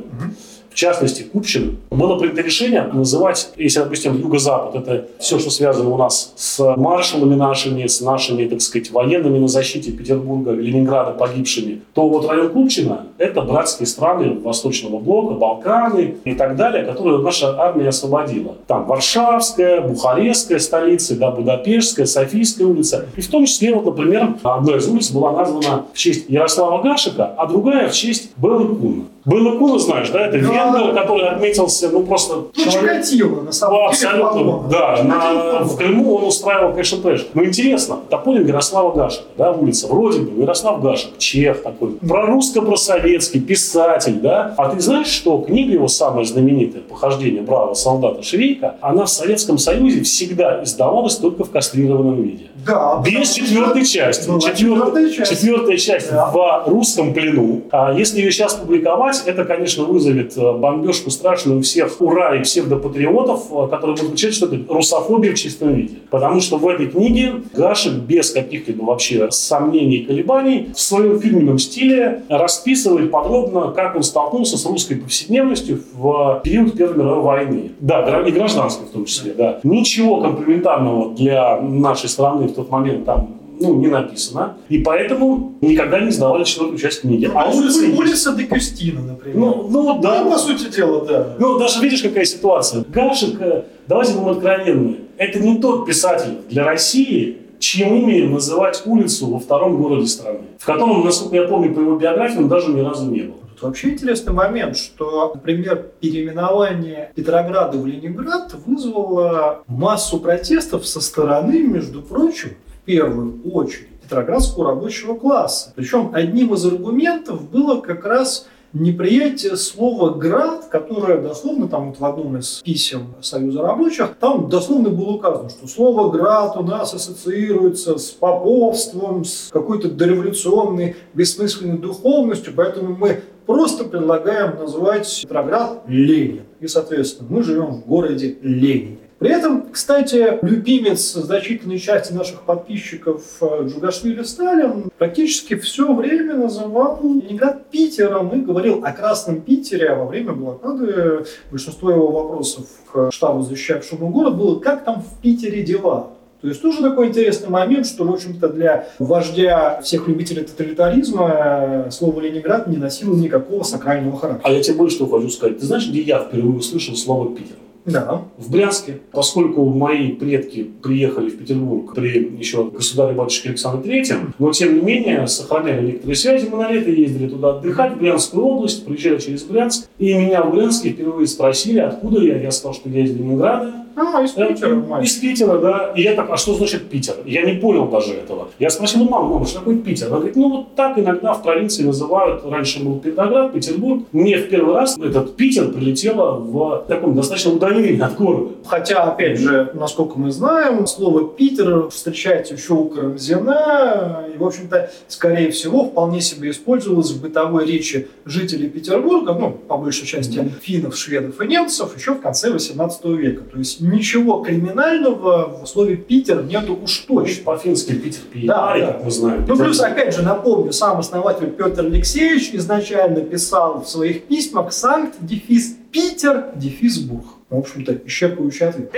в 0.70 0.74
частности 0.74 1.22
Купчино, 1.22 1.72
было 1.90 2.18
принято 2.18 2.42
решение 2.42 2.82
называть, 2.82 3.50
если, 3.56 3.80
допустим, 3.80 4.18
Юго-Запад, 4.18 4.74
это 4.76 5.08
все, 5.18 5.38
что 5.38 5.50
связано 5.50 5.90
у 5.90 5.96
нас 5.96 6.32
с 6.36 6.76
маршалами 6.76 7.34
нашими, 7.34 7.86
с 7.86 8.00
нашими, 8.00 8.46
так 8.46 8.60
сказать, 8.60 8.90
военными 8.90 9.38
на 9.38 9.48
защите 9.48 9.90
Петербурга, 9.92 10.52
Ленинграда 10.52 11.10
погибшими, 11.12 11.82
то 11.94 12.08
вот 12.08 12.28
район 12.28 12.50
Купчино– 12.50 13.06
это 13.18 13.42
братские 13.42 13.86
страны 13.86 14.38
Восточного 14.40 14.98
блока, 14.98 15.34
Балканы 15.34 16.16
и 16.24 16.34
так 16.34 16.56
далее, 16.56 16.84
которые 16.84 17.18
наша 17.18 17.60
армия 17.60 17.88
освободила. 17.88 18.56
Там 18.66 18.86
Варшавская, 18.86 19.80
Бухарестская 19.80 20.58
столица, 20.58 21.16
да, 21.16 21.30
Будапештская, 21.30 22.06
Софийская 22.06 22.66
улица. 22.66 23.06
И 23.16 23.20
в 23.20 23.28
том 23.28 23.44
числе, 23.44 23.74
вот, 23.74 23.84
например, 23.86 24.34
одна 24.42 24.76
из 24.76 24.88
улиц 24.88 25.10
была 25.10 25.32
названа 25.32 25.86
в 25.92 25.96
честь 25.96 26.26
Ярослава 26.28 26.82
Гашика, 26.82 27.26
а 27.36 27.46
другая 27.46 27.88
в 27.88 27.92
честь 27.92 28.30
Беллы 28.36 28.74
Куна. 28.74 29.04
Белла 29.24 29.58
Куна, 29.58 29.78
знаешь, 29.78 30.08
да, 30.10 30.26
это 30.26 30.38
да, 30.38 30.38
венгер, 30.38 30.94
который 30.94 31.28
отметился, 31.28 31.90
ну, 31.90 32.02
просто... 32.04 32.34
Ну, 32.34 32.50
Чикатило, 32.54 33.42
на 33.42 33.52
самом 33.52 33.76
деле. 33.76 33.88
Абсолютно, 33.88 34.68
да. 34.70 35.02
На, 35.02 35.64
в 35.64 35.76
Крыму 35.76 36.14
он 36.16 36.24
устраивал, 36.24 36.70
конечно, 36.70 36.98
трэш. 36.98 37.26
Но 37.34 37.44
интересно, 37.44 37.98
топоним 38.08 38.46
Ярослава 38.46 38.94
Гашика, 38.94 39.26
да, 39.36 39.52
улица, 39.52 39.88
вроде 39.88 40.20
бы, 40.20 40.40
Ярослав 40.40 40.80
Гашик, 40.82 41.18
чех 41.18 41.62
такой, 41.62 41.90
прорусско-просоветский, 42.00 43.40
писатель, 43.40 44.20
да. 44.20 44.54
А 44.56 44.70
ты 44.70 44.80
знаешь, 44.80 45.08
что 45.08 45.38
книга 45.38 45.72
его 45.72 45.88
самая 45.88 46.24
знаменитая, 46.24 46.82
«Похождение 46.82 47.42
бравого 47.42 47.74
солдата 47.74 48.22
Швейка», 48.22 48.76
она 48.80 49.04
в 49.04 49.10
Советском 49.10 49.58
Союзе 49.58 50.02
всегда 50.02 50.62
издавалась 50.62 51.16
только 51.16 51.44
в 51.44 51.50
кастрированном 51.50 52.22
виде. 52.22 52.49
Да. 52.66 53.02
Без 53.04 53.32
четвертой 53.32 53.84
части. 53.84 54.30
Четвертая 54.40 55.10
часть, 55.10 55.30
четвертая 55.30 55.76
часть 55.76 56.10
да. 56.10 56.30
в 56.30 56.64
русском 56.66 57.12
плену. 57.12 57.62
А 57.70 57.92
если 57.92 58.20
ее 58.20 58.30
сейчас 58.30 58.54
публиковать, 58.54 59.22
это, 59.26 59.44
конечно, 59.44 59.84
вызовет 59.84 60.36
э, 60.36 60.52
бомбежку 60.52 61.10
страшную 61.10 61.62
всех 61.62 62.00
ура 62.00 62.36
и 62.36 62.42
псевдопатриотов, 62.42 63.46
э, 63.50 63.68
которые 63.68 63.96
будут 63.96 64.12
кричать, 64.12 64.34
что 64.34 64.46
это 64.46 64.60
русофобия 64.72 65.32
в 65.32 65.38
чистом 65.38 65.74
виде. 65.74 65.96
Потому 66.10 66.40
что 66.40 66.58
в 66.58 66.68
этой 66.68 66.88
книге 66.88 67.34
Гашек 67.54 67.94
без 67.94 68.30
каких-либо 68.30 68.84
вообще 68.84 69.30
сомнений 69.30 69.96
и 69.96 70.04
колебаний 70.04 70.70
в 70.74 70.80
своем 70.80 71.20
фирменном 71.20 71.58
стиле 71.58 72.22
расписывает 72.28 73.10
подробно, 73.10 73.72
как 73.72 73.96
он 73.96 74.02
столкнулся 74.02 74.58
с 74.58 74.66
русской 74.66 74.96
повседневностью 74.96 75.82
в 75.94 76.40
период 76.44 76.76
Первой 76.76 76.98
мировой 76.98 77.22
войны. 77.22 77.70
Да, 77.80 78.22
и 78.26 78.30
гражданской 78.30 78.86
в 78.86 78.90
том 78.90 79.04
числе, 79.04 79.32
да. 79.32 79.60
Ничего 79.62 80.20
комплементарного 80.20 81.14
для 81.14 81.60
нашей 81.60 82.08
страны 82.08 82.49
в 82.50 82.54
тот 82.54 82.70
момент 82.70 83.04
там 83.04 83.40
ну, 83.60 83.74
не 83.76 83.88
написано. 83.88 84.56
И 84.68 84.78
поэтому 84.78 85.54
никогда 85.60 86.00
не 86.00 86.10
сдавали 86.10 86.44
четвертую 86.44 86.78
часть 86.78 87.02
книги. 87.02 87.26
Ну, 87.26 87.38
а 87.38 87.50
улица, 87.50 87.84
улица 87.94 88.32
де 88.32 88.44
Кюстина, 88.44 89.02
например. 89.02 89.38
Ну, 89.38 89.68
ну 89.68 90.00
да. 90.00 90.24
Ну, 90.24 90.30
по 90.30 90.38
сути 90.38 90.70
дела, 90.70 91.04
да. 91.04 91.36
Ну, 91.38 91.58
даже 91.58 91.80
видишь, 91.80 92.02
какая 92.02 92.24
ситуация. 92.24 92.84
Гашек, 92.88 93.40
э, 93.40 93.64
давайте 93.86 94.14
будем 94.14 94.28
откровенны, 94.30 94.96
это 95.18 95.38
не 95.38 95.58
тот 95.58 95.86
писатель 95.86 96.38
для 96.48 96.64
России, 96.64 97.36
чьим 97.58 97.94
именем 97.94 98.32
называть 98.32 98.82
улицу 98.86 99.26
во 99.26 99.38
втором 99.38 99.76
городе 99.76 100.06
страны, 100.06 100.40
в 100.58 100.64
котором, 100.64 101.04
насколько 101.04 101.36
я 101.36 101.46
помню 101.46 101.74
по 101.74 101.80
его 101.80 101.96
биографии, 101.96 102.38
он 102.38 102.48
даже 102.48 102.70
ни 102.70 102.80
разу 102.80 103.10
не 103.10 103.20
был. 103.20 103.34
Вообще 103.60 103.90
интересный 103.90 104.32
момент, 104.32 104.76
что, 104.76 105.32
например, 105.34 105.90
переименование 106.00 107.12
Петрограда 107.14 107.76
в 107.76 107.86
Ленинград 107.86 108.54
вызвало 108.66 109.62
массу 109.66 110.18
протестов 110.18 110.86
со 110.86 111.00
стороны, 111.00 111.62
между 111.62 112.00
прочим, 112.00 112.56
в 112.82 112.84
первую 112.86 113.42
очередь, 113.52 113.88
петроградского 114.02 114.70
рабочего 114.70 115.14
класса. 115.14 115.72
Причем 115.76 116.10
одним 116.14 116.54
из 116.54 116.64
аргументов 116.64 117.50
было 117.50 117.80
как 117.80 118.06
раз 118.06 118.46
неприятие 118.72 119.56
слова 119.56 120.14
«град», 120.14 120.68
которое 120.70 121.20
дословно 121.20 121.68
там 121.68 121.88
вот 121.88 121.98
в 121.98 122.04
одном 122.04 122.38
из 122.38 122.60
писем 122.64 123.14
Союза 123.20 123.62
рабочих, 123.62 124.14
там 124.20 124.48
дословно 124.48 124.90
было 124.90 125.10
указано, 125.10 125.50
что 125.50 125.66
слово 125.66 126.10
«град» 126.10 126.56
у 126.56 126.62
нас 126.62 126.94
ассоциируется 126.94 127.98
с 127.98 128.10
поповством, 128.10 129.24
с 129.24 129.50
какой-то 129.52 129.90
дореволюционной 129.90 130.96
бессмысленной 131.14 131.78
духовностью, 131.78 132.52
поэтому 132.56 132.96
мы 132.96 133.22
просто 133.50 133.82
предлагаем 133.82 134.58
назвать 134.58 135.22
Петроград 135.22 135.82
Ленин. 135.88 136.42
И, 136.60 136.68
соответственно, 136.68 137.28
мы 137.30 137.42
живем 137.42 137.66
в 137.66 137.86
городе 137.86 138.36
Ленине. 138.42 138.98
При 139.18 139.30
этом, 139.30 139.70
кстати, 139.70 140.38
любимец 140.40 141.12
значительной 141.12 141.78
части 141.78 142.12
наших 142.12 142.42
подписчиков 142.42 143.22
э, 143.40 143.66
Джугашвили 143.66 144.22
Сталин 144.22 144.90
практически 144.96 145.56
все 145.56 145.92
время 145.92 146.36
называл 146.36 147.00
Ленинград 147.02 147.68
Питером 147.70 148.28
и 148.30 148.40
говорил 148.40 148.84
о 148.84 148.92
Красном 148.92 149.40
Питере, 149.40 149.94
во 149.94 150.06
время 150.06 150.32
блокады 150.32 151.26
большинство 151.50 151.90
его 151.90 152.06
вопросов 152.06 152.66
к 152.90 153.10
штабу, 153.10 153.42
защищавшему 153.42 154.08
город, 154.10 154.38
было 154.38 154.60
«как 154.60 154.84
там 154.84 155.02
в 155.02 155.20
Питере 155.20 155.64
дела?». 155.64 156.12
То 156.40 156.48
есть 156.48 156.62
тоже 156.62 156.80
такой 156.80 157.08
интересный 157.08 157.50
момент, 157.50 157.86
что, 157.86 158.04
в 158.04 158.12
общем-то, 158.12 158.48
для 158.48 158.88
вождя 158.98 159.80
всех 159.82 160.08
любителей 160.08 160.42
тоталитаризма 160.42 161.30
э, 161.32 161.90
слово 161.90 162.20
«Ленинград» 162.20 162.66
не 162.66 162.78
носило 162.78 163.14
никакого 163.14 163.62
сакрального 163.62 164.18
характера. 164.18 164.48
А 164.48 164.52
я 164.52 164.62
тебе 164.62 164.76
больше 164.76 164.96
что 164.96 165.06
хочу 165.06 165.28
сказать. 165.28 165.58
Ты 165.58 165.66
знаешь, 165.66 165.88
где 165.88 166.00
я 166.00 166.18
впервые 166.20 166.56
услышал 166.56 166.96
слово 166.96 167.34
«Питер»? 167.36 167.56
Да. 167.86 168.22
В 168.36 168.50
Брянске, 168.50 169.00
поскольку 169.10 169.64
мои 169.64 170.12
предки 170.12 170.70
приехали 170.82 171.30
в 171.30 171.38
Петербург 171.38 171.94
при 171.94 172.36
еще 172.38 172.64
государе-батюшке 172.64 173.50
Александре 173.50 173.82
Третьем, 173.82 174.34
но 174.38 174.52
тем 174.52 174.74
не 174.74 174.80
менее 174.80 175.26
сохраняли 175.26 175.86
некоторые 175.86 176.16
связи, 176.16 176.48
мы 176.50 176.58
на 176.58 176.70
лето 176.70 176.90
ездили 176.90 177.28
туда 177.28 177.56
отдыхать, 177.56 177.94
в 177.94 177.98
Брянскую 177.98 178.44
область, 178.44 178.84
приезжали 178.84 179.18
через 179.18 179.44
Брянск, 179.44 179.88
и 179.98 180.12
меня 180.14 180.42
в 180.42 180.52
Брянске 180.52 180.90
впервые 180.90 181.26
спросили, 181.26 181.78
откуда 181.78 182.20
я, 182.20 182.40
я 182.40 182.50
сказал, 182.50 182.74
что 182.74 182.88
я 182.90 183.02
из 183.02 183.16
Ленинграда, 183.16 183.72
А, 184.00 184.22
из 184.22 184.32
Питера, 184.32 184.98
э, 184.98 185.02
Из 185.02 185.16
Питера, 185.16 185.58
да. 185.58 185.92
И 185.94 186.02
я 186.02 186.14
так, 186.14 186.30
а 186.30 186.36
что 186.36 186.54
значит 186.54 186.88
Питер? 186.88 187.14
Я 187.26 187.42
не 187.42 187.54
понял 187.60 187.86
даже 187.88 188.14
этого. 188.14 188.48
Я 188.58 188.70
спросил 188.70 189.04
маму, 189.04 189.34
мама, 189.34 189.46
что 189.46 189.58
такое 189.58 189.76
Питер? 189.76 190.06
Она 190.06 190.16
говорит, 190.16 190.36
ну 190.36 190.48
вот 190.48 190.74
так 190.74 190.98
иногда 190.98 191.34
в 191.34 191.42
провинции 191.42 191.82
называют, 191.82 192.42
раньше 192.44 192.82
был 192.82 192.98
Петроград, 192.98 193.52
Петербург. 193.52 194.04
Мне 194.12 194.38
в 194.38 194.48
первый 194.48 194.74
раз 194.74 194.96
этот 194.96 195.36
Питер 195.36 195.68
прилетело 195.68 196.38
в 196.38 196.84
таком 196.88 197.14
достаточно 197.14 197.52
удалении 197.52 198.00
от 198.00 198.16
города. 198.16 198.54
Хотя, 198.66 199.02
опять 199.02 199.38
же, 199.38 199.70
насколько 199.74 200.18
мы 200.18 200.30
знаем, 200.30 200.86
слово 200.86 201.28
Питер 201.28 201.90
встречается 201.90 202.54
еще 202.54 202.74
у 202.74 202.88
Карамзина, 202.88 204.26
и, 204.34 204.38
в 204.38 204.44
общем-то, 204.44 204.90
скорее 205.08 205.50
всего, 205.50 205.84
вполне 205.84 206.20
себе 206.20 206.50
использовалось 206.50 207.10
в 207.10 207.20
бытовой 207.20 207.66
речи 207.66 208.08
жителей 208.24 208.68
Петербурга, 208.68 209.34
ну, 209.34 209.50
по 209.50 209.76
большей 209.76 210.06
части 210.06 210.38
mm-hmm. 210.38 210.60
финнов, 210.60 210.96
шведов 210.96 211.40
и 211.40 211.46
немцев, 211.46 211.96
еще 211.96 212.14
в 212.14 212.20
конце 212.20 212.50
18 212.50 213.04
века. 213.04 213.42
То 213.42 213.58
есть 213.58 213.80
ничего 213.90 214.42
криминального 214.42 215.62
в 215.62 215.66
слове 215.66 215.96
Питер 215.96 216.42
нету 216.44 216.78
уж 216.82 216.98
точно. 217.00 217.44
По-фински 217.44 217.92
Питер 217.92 218.20
Пиетарий, 218.32 218.82
да, 218.82 218.86
да. 218.86 218.92
как 218.92 219.04
мы 219.04 219.10
знаем. 219.10 219.44
Ну, 219.46 219.56
плюс, 219.56 219.80
опять 219.80 220.14
же, 220.14 220.22
напомню, 220.22 220.72
сам 220.72 220.98
основатель 220.98 221.50
Петр 221.50 221.84
Алексеевич 221.84 222.50
изначально 222.52 223.20
писал 223.20 223.82
в 223.82 223.88
своих 223.88 224.24
письмах 224.24 224.72
Санкт, 224.72 225.16
дефис 225.20 225.76
Питер, 225.90 226.46
дефис 226.54 226.98
Бург. 226.98 227.26
В 227.48 227.58
общем-то, 227.58 227.94
исчерпывающий 228.06 228.68
ответ. 228.68 228.92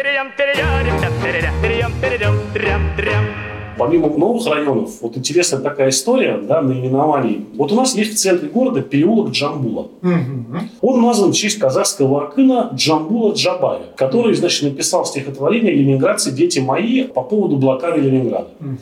Помимо 3.79 4.09
новых 4.09 4.47
районов, 4.47 4.91
вот 5.01 5.17
интересная 5.17 5.61
такая 5.61 5.91
история 5.91 6.39
да, 6.39 6.61
наименований. 6.61 7.47
Вот 7.55 7.73
у 7.73 7.75
нас 7.75 7.95
есть 7.95 8.15
в 8.15 8.19
центре 8.19 8.49
города 8.49 8.83
переулок 8.83 9.31
Джамбула. 9.31 9.89
Угу. 10.03 10.59
Он 10.81 11.03
назван 11.03 11.33
в 11.33 11.35
честь 11.35 11.59
казахского 11.59 12.25
акына 12.25 12.71
Джамбула 12.75 13.35
Джабая, 13.35 13.81
который, 13.97 14.35
значит, 14.35 14.63
написал 14.63 15.05
стихотворение 15.05 15.73
«Ленинградцы, 15.73 16.33
дети 16.33 16.59
мои» 16.59 17.05
по 17.05 17.23
поводу 17.23 17.57
блокады 17.57 18.01
Ленинграда. 18.01 18.49
Угу. 18.61 18.77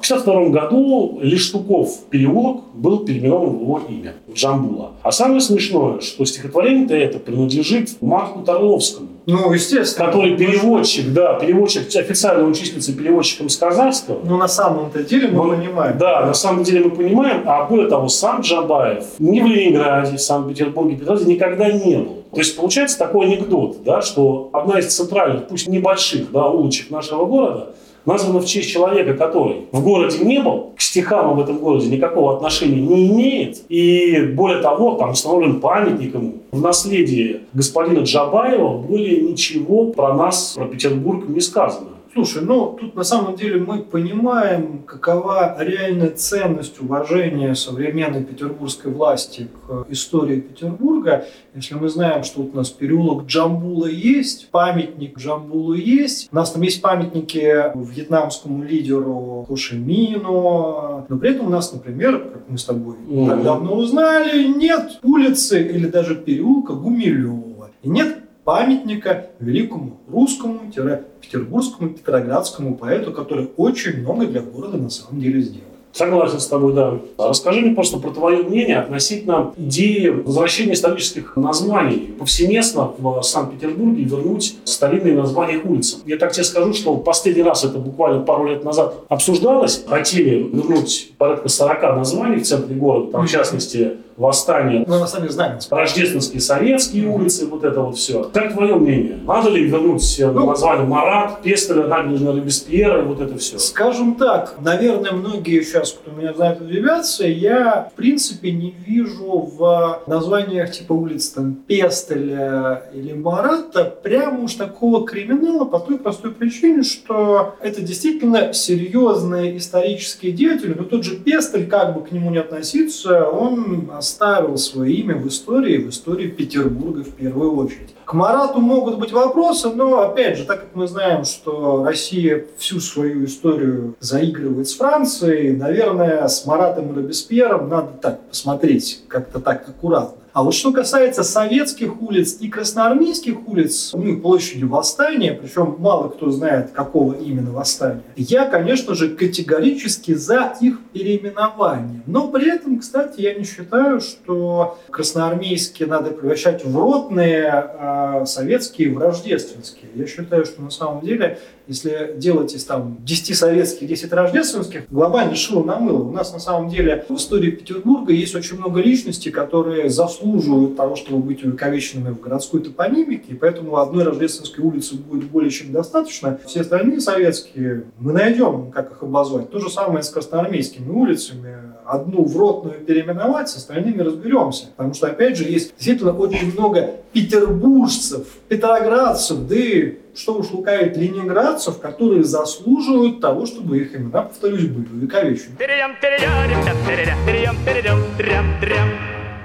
В 0.00 0.08
1952 0.08 0.48
году 0.48 1.18
Лиштуков 1.22 2.04
переулок 2.10 2.62
был 2.74 3.00
переименован 3.00 3.56
в 3.56 3.60
его 3.60 3.80
имя, 3.88 4.14
Джамбула. 4.36 4.92
А 5.02 5.12
самое 5.12 5.40
смешное, 5.40 6.00
что 6.00 6.24
стихотворение-то 6.24 6.94
это 6.94 7.18
принадлежит 7.18 7.90
Марку 8.00 8.40
Торловскому. 8.40 9.08
Ну, 9.26 9.52
естественно. 9.52 10.06
Который 10.06 10.36
переводчик, 10.36 11.12
да, 11.12 11.34
переводчик, 11.34 11.82
официально 11.96 12.44
он 12.44 12.52
числится 12.52 12.92
переводчиком 12.92 13.48
с 13.48 13.56
казахского. 13.56 14.20
Ну, 14.24 14.36
на 14.36 14.46
самом-то 14.46 15.02
деле 15.02 15.28
мы 15.28 15.40
он, 15.40 15.56
понимаем. 15.56 15.98
Да, 15.98 16.26
на 16.26 16.34
самом 16.34 16.62
деле 16.62 16.84
мы 16.84 16.90
понимаем. 16.90 17.42
А 17.46 17.64
более 17.64 17.88
того, 17.88 18.08
сам 18.08 18.42
Джабаев 18.42 19.04
ни 19.18 19.40
в 19.40 19.46
Ленинграде, 19.46 20.18
Санкт-Петербурге, 20.18 20.96
Петрограде 20.96 21.32
никогда 21.32 21.72
не 21.72 21.96
был. 21.96 22.22
То 22.30 22.38
есть 22.38 22.56
получается 22.56 22.98
такой 22.98 23.26
анекдот, 23.26 23.82
да, 23.84 24.02
что 24.02 24.50
одна 24.52 24.78
из 24.78 24.94
центральных, 24.94 25.48
пусть 25.48 25.66
небольших, 25.68 26.30
да, 26.30 26.46
улочек 26.48 26.90
нашего 26.90 27.24
города– 27.24 27.70
названа 28.06 28.40
в 28.40 28.46
честь 28.46 28.70
человека, 28.70 29.14
который 29.14 29.66
в 29.72 29.82
городе 29.82 30.24
не 30.24 30.38
был, 30.40 30.70
к 30.76 30.80
стихам 30.80 31.36
в 31.36 31.40
этом 31.40 31.58
городе 31.58 31.88
никакого 31.88 32.36
отношения 32.36 32.80
не 32.80 33.08
имеет, 33.08 33.62
и 33.68 34.32
более 34.34 34.62
того, 34.62 34.94
там 34.94 35.10
установлен 35.10 35.60
памятник 35.60 36.14
ему. 36.14 36.34
В 36.52 36.62
наследии 36.62 37.40
господина 37.52 38.00
Джабаева 38.00 38.78
более 38.78 39.20
ничего 39.20 39.86
про 39.86 40.14
нас, 40.14 40.54
про 40.56 40.66
Петербург 40.66 41.28
не 41.28 41.40
сказано. 41.40 41.88
Слушай, 42.16 42.44
ну 42.44 42.74
тут 42.80 42.96
на 42.96 43.04
самом 43.04 43.36
деле 43.36 43.60
мы 43.60 43.80
понимаем, 43.80 44.84
какова 44.86 45.54
реальная 45.62 46.08
ценность 46.08 46.80
уважения 46.80 47.54
современной 47.54 48.24
петербургской 48.24 48.90
власти 48.90 49.48
к 49.66 49.84
истории 49.90 50.40
Петербурга. 50.40 51.26
Если 51.54 51.74
мы 51.74 51.90
знаем, 51.90 52.22
что 52.22 52.40
вот 52.40 52.54
у 52.54 52.56
нас 52.56 52.70
переулок 52.70 53.26
Джамбула 53.26 53.84
есть, 53.84 54.48
памятник 54.50 55.18
Джамбулу 55.18 55.74
есть, 55.74 56.30
у 56.32 56.36
нас 56.36 56.52
там 56.52 56.62
есть 56.62 56.80
памятники 56.80 57.70
вьетнамскому 57.74 58.64
лидеру 58.64 59.44
Хошимину, 59.46 61.04
но 61.06 61.18
при 61.20 61.32
этом 61.32 61.48
у 61.48 61.50
нас, 61.50 61.70
например, 61.74 62.30
как 62.32 62.48
мы 62.48 62.56
с 62.56 62.64
тобой 62.64 62.96
mm-hmm. 62.96 63.28
так 63.28 63.42
давно 63.42 63.74
узнали, 63.74 64.42
нет 64.46 65.00
улицы 65.02 65.62
или 65.62 65.86
даже 65.86 66.14
переулка 66.14 66.72
Гумилева. 66.72 67.72
И 67.82 67.90
нет 67.90 68.25
памятника 68.46 69.26
великому 69.40 69.98
русскому-петербургскому 70.08 71.90
петроградскому 71.90 72.76
поэту, 72.76 73.12
который 73.12 73.50
очень 73.56 74.00
много 74.02 74.24
для 74.26 74.40
города 74.40 74.78
на 74.78 74.88
самом 74.88 75.20
деле 75.20 75.40
сделал. 75.40 75.66
Согласен 75.92 76.38
с 76.40 76.46
тобой, 76.46 76.74
да. 76.74 76.98
Расскажи 77.18 77.62
мне 77.62 77.74
просто 77.74 77.98
про 77.98 78.10
твое 78.10 78.42
мнение 78.42 78.78
относительно 78.78 79.54
идеи 79.56 80.08
возвращения 80.08 80.74
исторических 80.74 81.36
названий 81.36 82.14
повсеместно 82.18 82.92
в 82.98 83.22
Санкт-Петербурге 83.22 84.04
вернуть 84.04 84.58
старинные 84.64 85.14
названия 85.14 85.58
улиц. 85.58 86.02
Я 86.06 86.18
так 86.18 86.32
тебе 86.32 86.44
скажу, 86.44 86.74
что 86.74 86.96
последний 86.98 87.42
раз 87.42 87.64
это 87.64 87.78
буквально 87.78 88.20
пару 88.20 88.46
лет 88.46 88.62
назад 88.62 88.94
обсуждалось. 89.08 89.84
Хотели 89.88 90.42
вернуть 90.42 91.12
порядка 91.16 91.48
40 91.48 91.82
названий 91.96 92.36
в 92.40 92.46
центре 92.46 92.76
города, 92.76 93.10
там, 93.12 93.26
в 93.26 93.30
частности, 93.30 93.92
восстание. 94.16 94.84
Ну, 94.86 94.98
на 94.98 95.06
самом 95.06 95.28
деле, 95.28 95.58
Рождественские, 95.70 96.40
советские 96.40 97.08
улицы, 97.08 97.46
вот 97.46 97.64
это 97.64 97.80
вот 97.80 97.96
все. 97.96 98.30
Как 98.32 98.52
твое 98.52 98.74
мнение? 98.76 99.18
Надо 99.26 99.50
ли 99.50 99.64
вернуть 99.64 100.16
ну, 100.18 100.46
название 100.46 100.86
Марат, 100.86 101.42
Пестеля, 101.42 101.86
набережная 101.86 102.32
Робеспьера 102.32 103.02
и 103.02 103.04
вот 103.04 103.20
это 103.20 103.36
все? 103.38 103.58
Скажем 103.58 104.14
так, 104.14 104.56
наверное, 104.60 105.12
многие 105.12 105.62
сейчас, 105.62 105.92
кто 105.92 106.10
меня 106.10 106.32
знает, 106.34 106.60
удивятся, 106.60 107.26
я, 107.26 107.90
в 107.92 107.96
принципе, 107.96 108.52
не 108.52 108.74
вижу 108.86 109.50
в 109.56 110.02
названиях 110.06 110.72
типа 110.72 110.92
улиц 110.92 111.30
там 111.30 111.54
Пестеля 111.54 112.84
или 112.94 113.12
Марата 113.12 113.84
прямо 113.84 114.44
уж 114.44 114.54
такого 114.54 115.06
криминала 115.06 115.64
по 115.64 115.78
той 115.78 115.98
простой 115.98 116.32
причине, 116.32 116.82
что 116.82 117.54
это 117.60 117.82
действительно 117.82 118.52
серьезные 118.52 119.58
исторические 119.58 120.32
деятели, 120.32 120.74
но 120.74 120.84
тот 120.84 121.04
же 121.04 121.16
Пестель, 121.16 121.66
как 121.66 121.94
бы 121.94 122.02
к 122.02 122.12
нему 122.12 122.30
не 122.30 122.38
относиться, 122.38 123.28
он 123.28 123.90
оставил 124.06 124.56
свое 124.56 124.94
имя 124.94 125.16
в 125.16 125.26
истории, 125.26 125.78
в 125.78 125.90
истории 125.90 126.28
Петербурга 126.28 127.02
в 127.02 127.10
первую 127.10 127.56
очередь. 127.56 127.94
К 128.04 128.12
Марату 128.12 128.60
могут 128.60 129.00
быть 129.00 129.12
вопросы, 129.12 129.68
но, 129.70 130.00
опять 130.00 130.38
же, 130.38 130.44
так 130.44 130.60
как 130.60 130.68
мы 130.74 130.86
знаем, 130.86 131.24
что 131.24 131.82
Россия 131.84 132.44
всю 132.56 132.78
свою 132.78 133.24
историю 133.24 133.96
заигрывает 133.98 134.68
с 134.68 134.74
Францией, 134.74 135.56
наверное, 135.56 136.28
с 136.28 136.46
Маратом 136.46 136.92
и 136.92 136.94
Робеспьером 136.94 137.68
надо 137.68 137.88
так 138.00 138.20
посмотреть, 138.28 139.02
как-то 139.08 139.40
так 139.40 139.68
аккуратно. 139.68 140.18
А 140.36 140.42
вот 140.42 140.52
что 140.52 140.70
касается 140.70 141.22
советских 141.22 142.02
улиц 142.02 142.36
и 142.40 142.50
красноармейских 142.50 143.48
улиц, 143.48 143.94
у 143.94 144.02
них 144.02 144.20
площади 144.20 144.64
восстания, 144.64 145.32
причем 145.32 145.76
мало 145.78 146.10
кто 146.10 146.28
знает, 146.28 146.72
какого 146.72 147.14
именно 147.14 147.52
восстания, 147.52 148.02
я, 148.16 148.44
конечно 148.44 148.94
же, 148.94 149.16
категорически 149.16 150.12
за 150.12 150.54
их 150.60 150.80
переименование. 150.92 152.02
Но 152.04 152.28
при 152.28 152.54
этом, 152.54 152.80
кстати, 152.80 153.22
я 153.22 153.32
не 153.32 153.44
считаю, 153.44 154.02
что 154.02 154.78
красноармейские 154.90 155.88
надо 155.88 156.10
превращать 156.10 156.66
в 156.66 156.76
ротные, 156.76 157.46
а 157.48 158.26
советские 158.26 158.92
в 158.92 158.98
рождественские. 158.98 159.90
Я 159.94 160.06
считаю, 160.06 160.44
что 160.44 160.60
на 160.60 160.70
самом 160.70 161.00
деле 161.00 161.38
если 161.66 162.14
делать 162.16 162.54
из 162.54 162.64
там 162.64 162.98
10 163.00 163.36
советских, 163.36 163.88
10 163.88 164.12
рождественских, 164.12 164.82
глобально 164.90 165.34
шило 165.34 165.64
на 165.64 165.78
мыло. 165.78 166.04
У 166.04 166.12
нас 166.12 166.32
на 166.32 166.38
самом 166.38 166.68
деле 166.68 167.04
в 167.08 167.16
истории 167.16 167.50
Петербурга 167.50 168.12
есть 168.12 168.34
очень 168.34 168.56
много 168.56 168.80
личностей, 168.80 169.30
которые 169.30 169.90
заслуживают 169.90 170.76
того, 170.76 170.96
чтобы 170.96 171.22
быть 171.22 171.44
увековеченными 171.44 172.14
в 172.14 172.20
городской 172.20 172.60
топонимике, 172.60 173.32
и 173.32 173.34
поэтому 173.34 173.76
одной 173.76 174.04
рождественской 174.04 174.64
улицы 174.64 174.96
будет 174.96 175.30
более 175.30 175.50
чем 175.50 175.72
достаточно. 175.72 176.38
Все 176.46 176.60
остальные 176.60 177.00
советские 177.00 177.84
мы 177.98 178.12
найдем, 178.12 178.70
как 178.70 178.92
их 178.92 179.02
обозвать. 179.02 179.50
То 179.50 179.58
же 179.58 179.70
самое 179.70 180.02
с 180.02 180.08
красноармейскими 180.10 180.90
улицами. 180.90 181.56
Одну 181.86 182.24
в 182.24 182.36
ротную 182.36 182.80
переименовать, 182.80 183.48
с 183.48 183.56
остальными 183.56 184.02
разберемся. 184.02 184.66
Потому 184.76 184.94
что, 184.94 185.06
опять 185.06 185.36
же, 185.36 185.44
есть 185.44 185.74
действительно 185.76 186.12
очень 186.12 186.52
много 186.52 186.90
петербуржцев, 187.12 188.26
петроградцев, 188.48 189.46
да 189.46 189.56
и 189.56 189.98
что 190.14 190.34
уж 190.38 190.50
лукавить, 190.50 190.96
ленинградцев, 190.96 191.78
которые 191.78 192.24
заслуживают 192.24 193.20
того, 193.20 193.46
чтобы 193.46 193.78
их 193.78 193.94
имена, 193.94 194.22
повторюсь, 194.22 194.66
были 194.66 194.88
увековечены. 194.88 195.56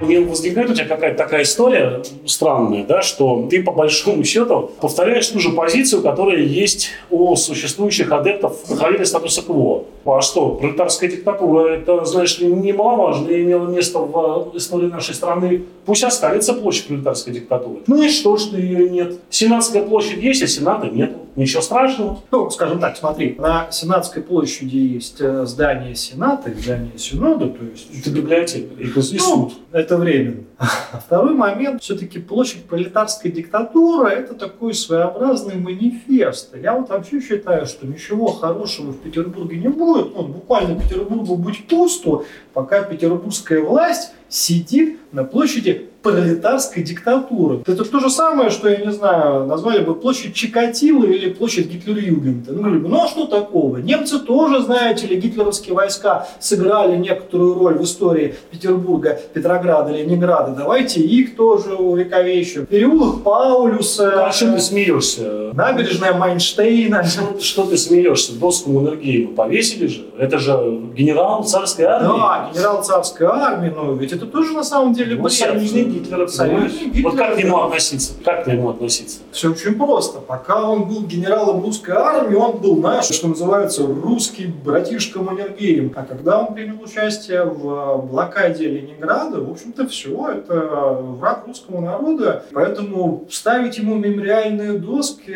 У 0.02 0.06
меня 0.06 0.22
возникает 0.22 0.70
у 0.70 0.74
тебя 0.74 0.88
какая-то 0.88 1.18
такая 1.18 1.44
история 1.44 2.02
странная, 2.26 2.84
да, 2.84 3.04
что 3.04 3.48
ты 3.50 3.62
по 3.62 3.72
большому 3.72 4.24
счету 4.24 4.72
повторяешь 4.82 5.28
ту 5.28 5.40
же 5.40 5.50
позицию, 5.52 6.02
которая 6.02 6.40
есть 6.40 6.90
у 7.12 7.36
существующих 7.36 8.12
адептов 8.12 8.58
сохранения 8.66 9.06
статуса 9.06 9.44
КВО. 9.44 9.84
А 10.04 10.22
что, 10.22 10.56
пролетарская 10.56 11.10
диктатура, 11.10 11.68
это, 11.76 12.04
знаешь 12.06 12.40
ли, 12.40 12.48
немаловажно 12.48 13.28
имело 13.30 13.68
место 13.68 14.00
в 14.00 14.52
истории 14.56 14.88
нашей 14.88 15.14
страны. 15.14 15.64
Пусть 15.86 16.04
останется 16.04 16.54
площадь 16.54 16.88
пролетарской 16.88 17.34
диктатуры. 17.34 17.82
Ну 17.86 18.02
и 18.02 18.10
что, 18.10 18.38
что 18.38 18.58
ее 18.58 18.90
нет? 18.90 19.20
Сенатская 19.30 19.84
площадь 19.84 20.18
есть, 20.18 20.42
а 20.42 20.48
Сената 20.48 20.88
нет. 20.88 21.12
Ничего 21.36 21.62
страшного. 21.62 22.22
Ну, 22.32 22.50
скажем 22.50 22.80
так, 22.80 22.98
смотри, 22.98 23.36
на 23.38 23.72
Сенатской 23.72 24.22
площади 24.22 24.76
есть 24.76 25.22
э, 25.22 25.46
здание 25.46 25.96
Сената 25.96 26.52
здание 26.54 26.98
Синода, 26.98 27.48
то 27.48 27.64
есть... 27.64 27.88
Это 28.00 28.10
библиотека 28.12 28.74
и, 28.78 28.88
и 28.88 29.20
суд. 29.20 29.54
Ну, 29.72 29.80
это 29.80 29.98
временно. 29.98 30.44
А 30.58 30.66
второй 31.06 31.34
момент, 31.34 31.82
все-таки 31.82 32.20
площадь 32.20 32.66
пролетарской 32.66 33.32
диктатуры– 33.32 34.10
это 34.12 34.34
такой 34.34 34.74
своеобразный 34.74 35.56
манифест. 35.56 36.56
Я 36.56 36.76
вот 36.76 36.90
вообще 36.90 37.22
считаю, 37.22 37.66
что 37.66 37.88
ничего 37.88 38.28
хорошего 38.28 38.92
в 38.92 38.98
Петербурге 38.98 39.58
не 39.58 39.70
будет. 39.70 40.14
Ну, 40.14 40.28
буквально 40.28 40.80
Петербургу 40.80 41.38
быть 41.38 41.66
пусто, 41.68 42.24
пока 42.54 42.82
петербургская 42.84 43.62
власть 43.62 44.12
сидит 44.32 45.00
на 45.12 45.24
площади 45.24 45.92
пролетарской 46.02 46.84
диктатуры. 46.84 47.62
Это 47.68 47.86
то 47.86 48.00
же 48.00 48.10
самое, 48.10 48.50
что, 48.50 48.70
я 48.70 48.78
не 48.78 48.92
знаю, 48.92 49.46
назвали 49.46 49.84
бы 49.84 49.94
площадь 49.94 50.34
Чикатило 50.34 51.06
или 51.06 51.30
площадь 51.30 51.68
Гитлер-Югента. 51.68 52.52
Ну, 52.54 52.70
ну 52.70 53.04
а 53.04 53.08
что 53.08 53.28
такого? 53.28 53.78
Немцы 53.78 54.20
тоже, 54.20 54.62
знаете 54.62 55.08
ли, 55.08 55.18
гитлеровские 55.18 55.76
войска 55.76 56.28
сыграли 56.40 56.98
некоторую 56.98 57.56
роль 57.56 57.78
в 57.78 57.84
истории 57.84 58.36
Петербурга, 58.50 59.20
Петрограда, 59.34 59.92
Ленинграда. 59.92 60.56
Давайте 60.58 61.02
их 61.02 61.36
тоже 61.36 61.76
увековечим. 61.76 62.66
Переулок 62.66 63.24
Паулюса. 63.24 64.26
А 64.28 64.32
что 64.32 64.54
ты 64.54 64.60
смеешься? 64.60 65.52
Набережная 65.54 66.14
Майнштейна. 66.14 67.04
Что, 67.12 67.40
что 67.40 67.66
ты 67.66 67.78
смеешься? 67.78 68.34
Доску 68.40 68.72
Маннергейма 68.72 69.36
повесили 69.36 69.88
же. 69.88 70.06
Это 70.18 70.38
же 70.38 70.54
генерал 70.96 71.44
царской 71.44 71.86
армии. 71.86 72.08
Да, 72.08 72.52
генерал 72.54 72.84
царской 72.84 73.28
армии. 73.28 73.72
Но 73.76 73.94
ведь 73.94 74.14
это 74.14 74.21
тоже 74.26 74.54
на 74.54 74.64
самом 74.64 74.94
деле 74.94 75.16
ну, 75.16 75.24
бред. 75.24 75.58
Гитлера, 75.88 76.28
Союзник 76.28 77.04
Вот 77.04 77.16
как 77.16 77.36
к 77.36 77.38
нему 77.38 77.62
относиться? 77.62 78.14
Как 78.24 78.46
к 78.46 78.48
нему 78.48 78.70
относиться? 78.70 79.20
Все 79.32 79.52
очень 79.52 79.76
просто. 79.76 80.20
Пока 80.20 80.70
он 80.70 80.86
был 80.86 81.04
генералом 81.04 81.62
русской 81.62 81.92
армии, 81.92 82.36
он 82.36 82.58
был 82.58 82.78
наш, 82.78 83.06
что 83.06 83.28
называется, 83.28 83.86
русский 83.86 84.48
братишка 84.48 85.20
Маннергейм. 85.22 85.94
А 85.96 86.04
когда 86.04 86.40
он 86.40 86.54
принял 86.54 86.82
участие 86.82 87.44
в 87.46 88.08
блокаде 88.10 88.68
Ленинграда, 88.68 89.42
в 89.42 89.52
общем-то, 89.52 89.88
все, 89.88 90.30
это 90.30 90.56
враг 91.02 91.44
русского 91.48 91.82
народа. 91.82 92.46
Поэтому 92.54 93.28
ставить 93.30 93.78
ему 93.78 93.96
мемориальные 93.96 94.74
доски 94.74 95.32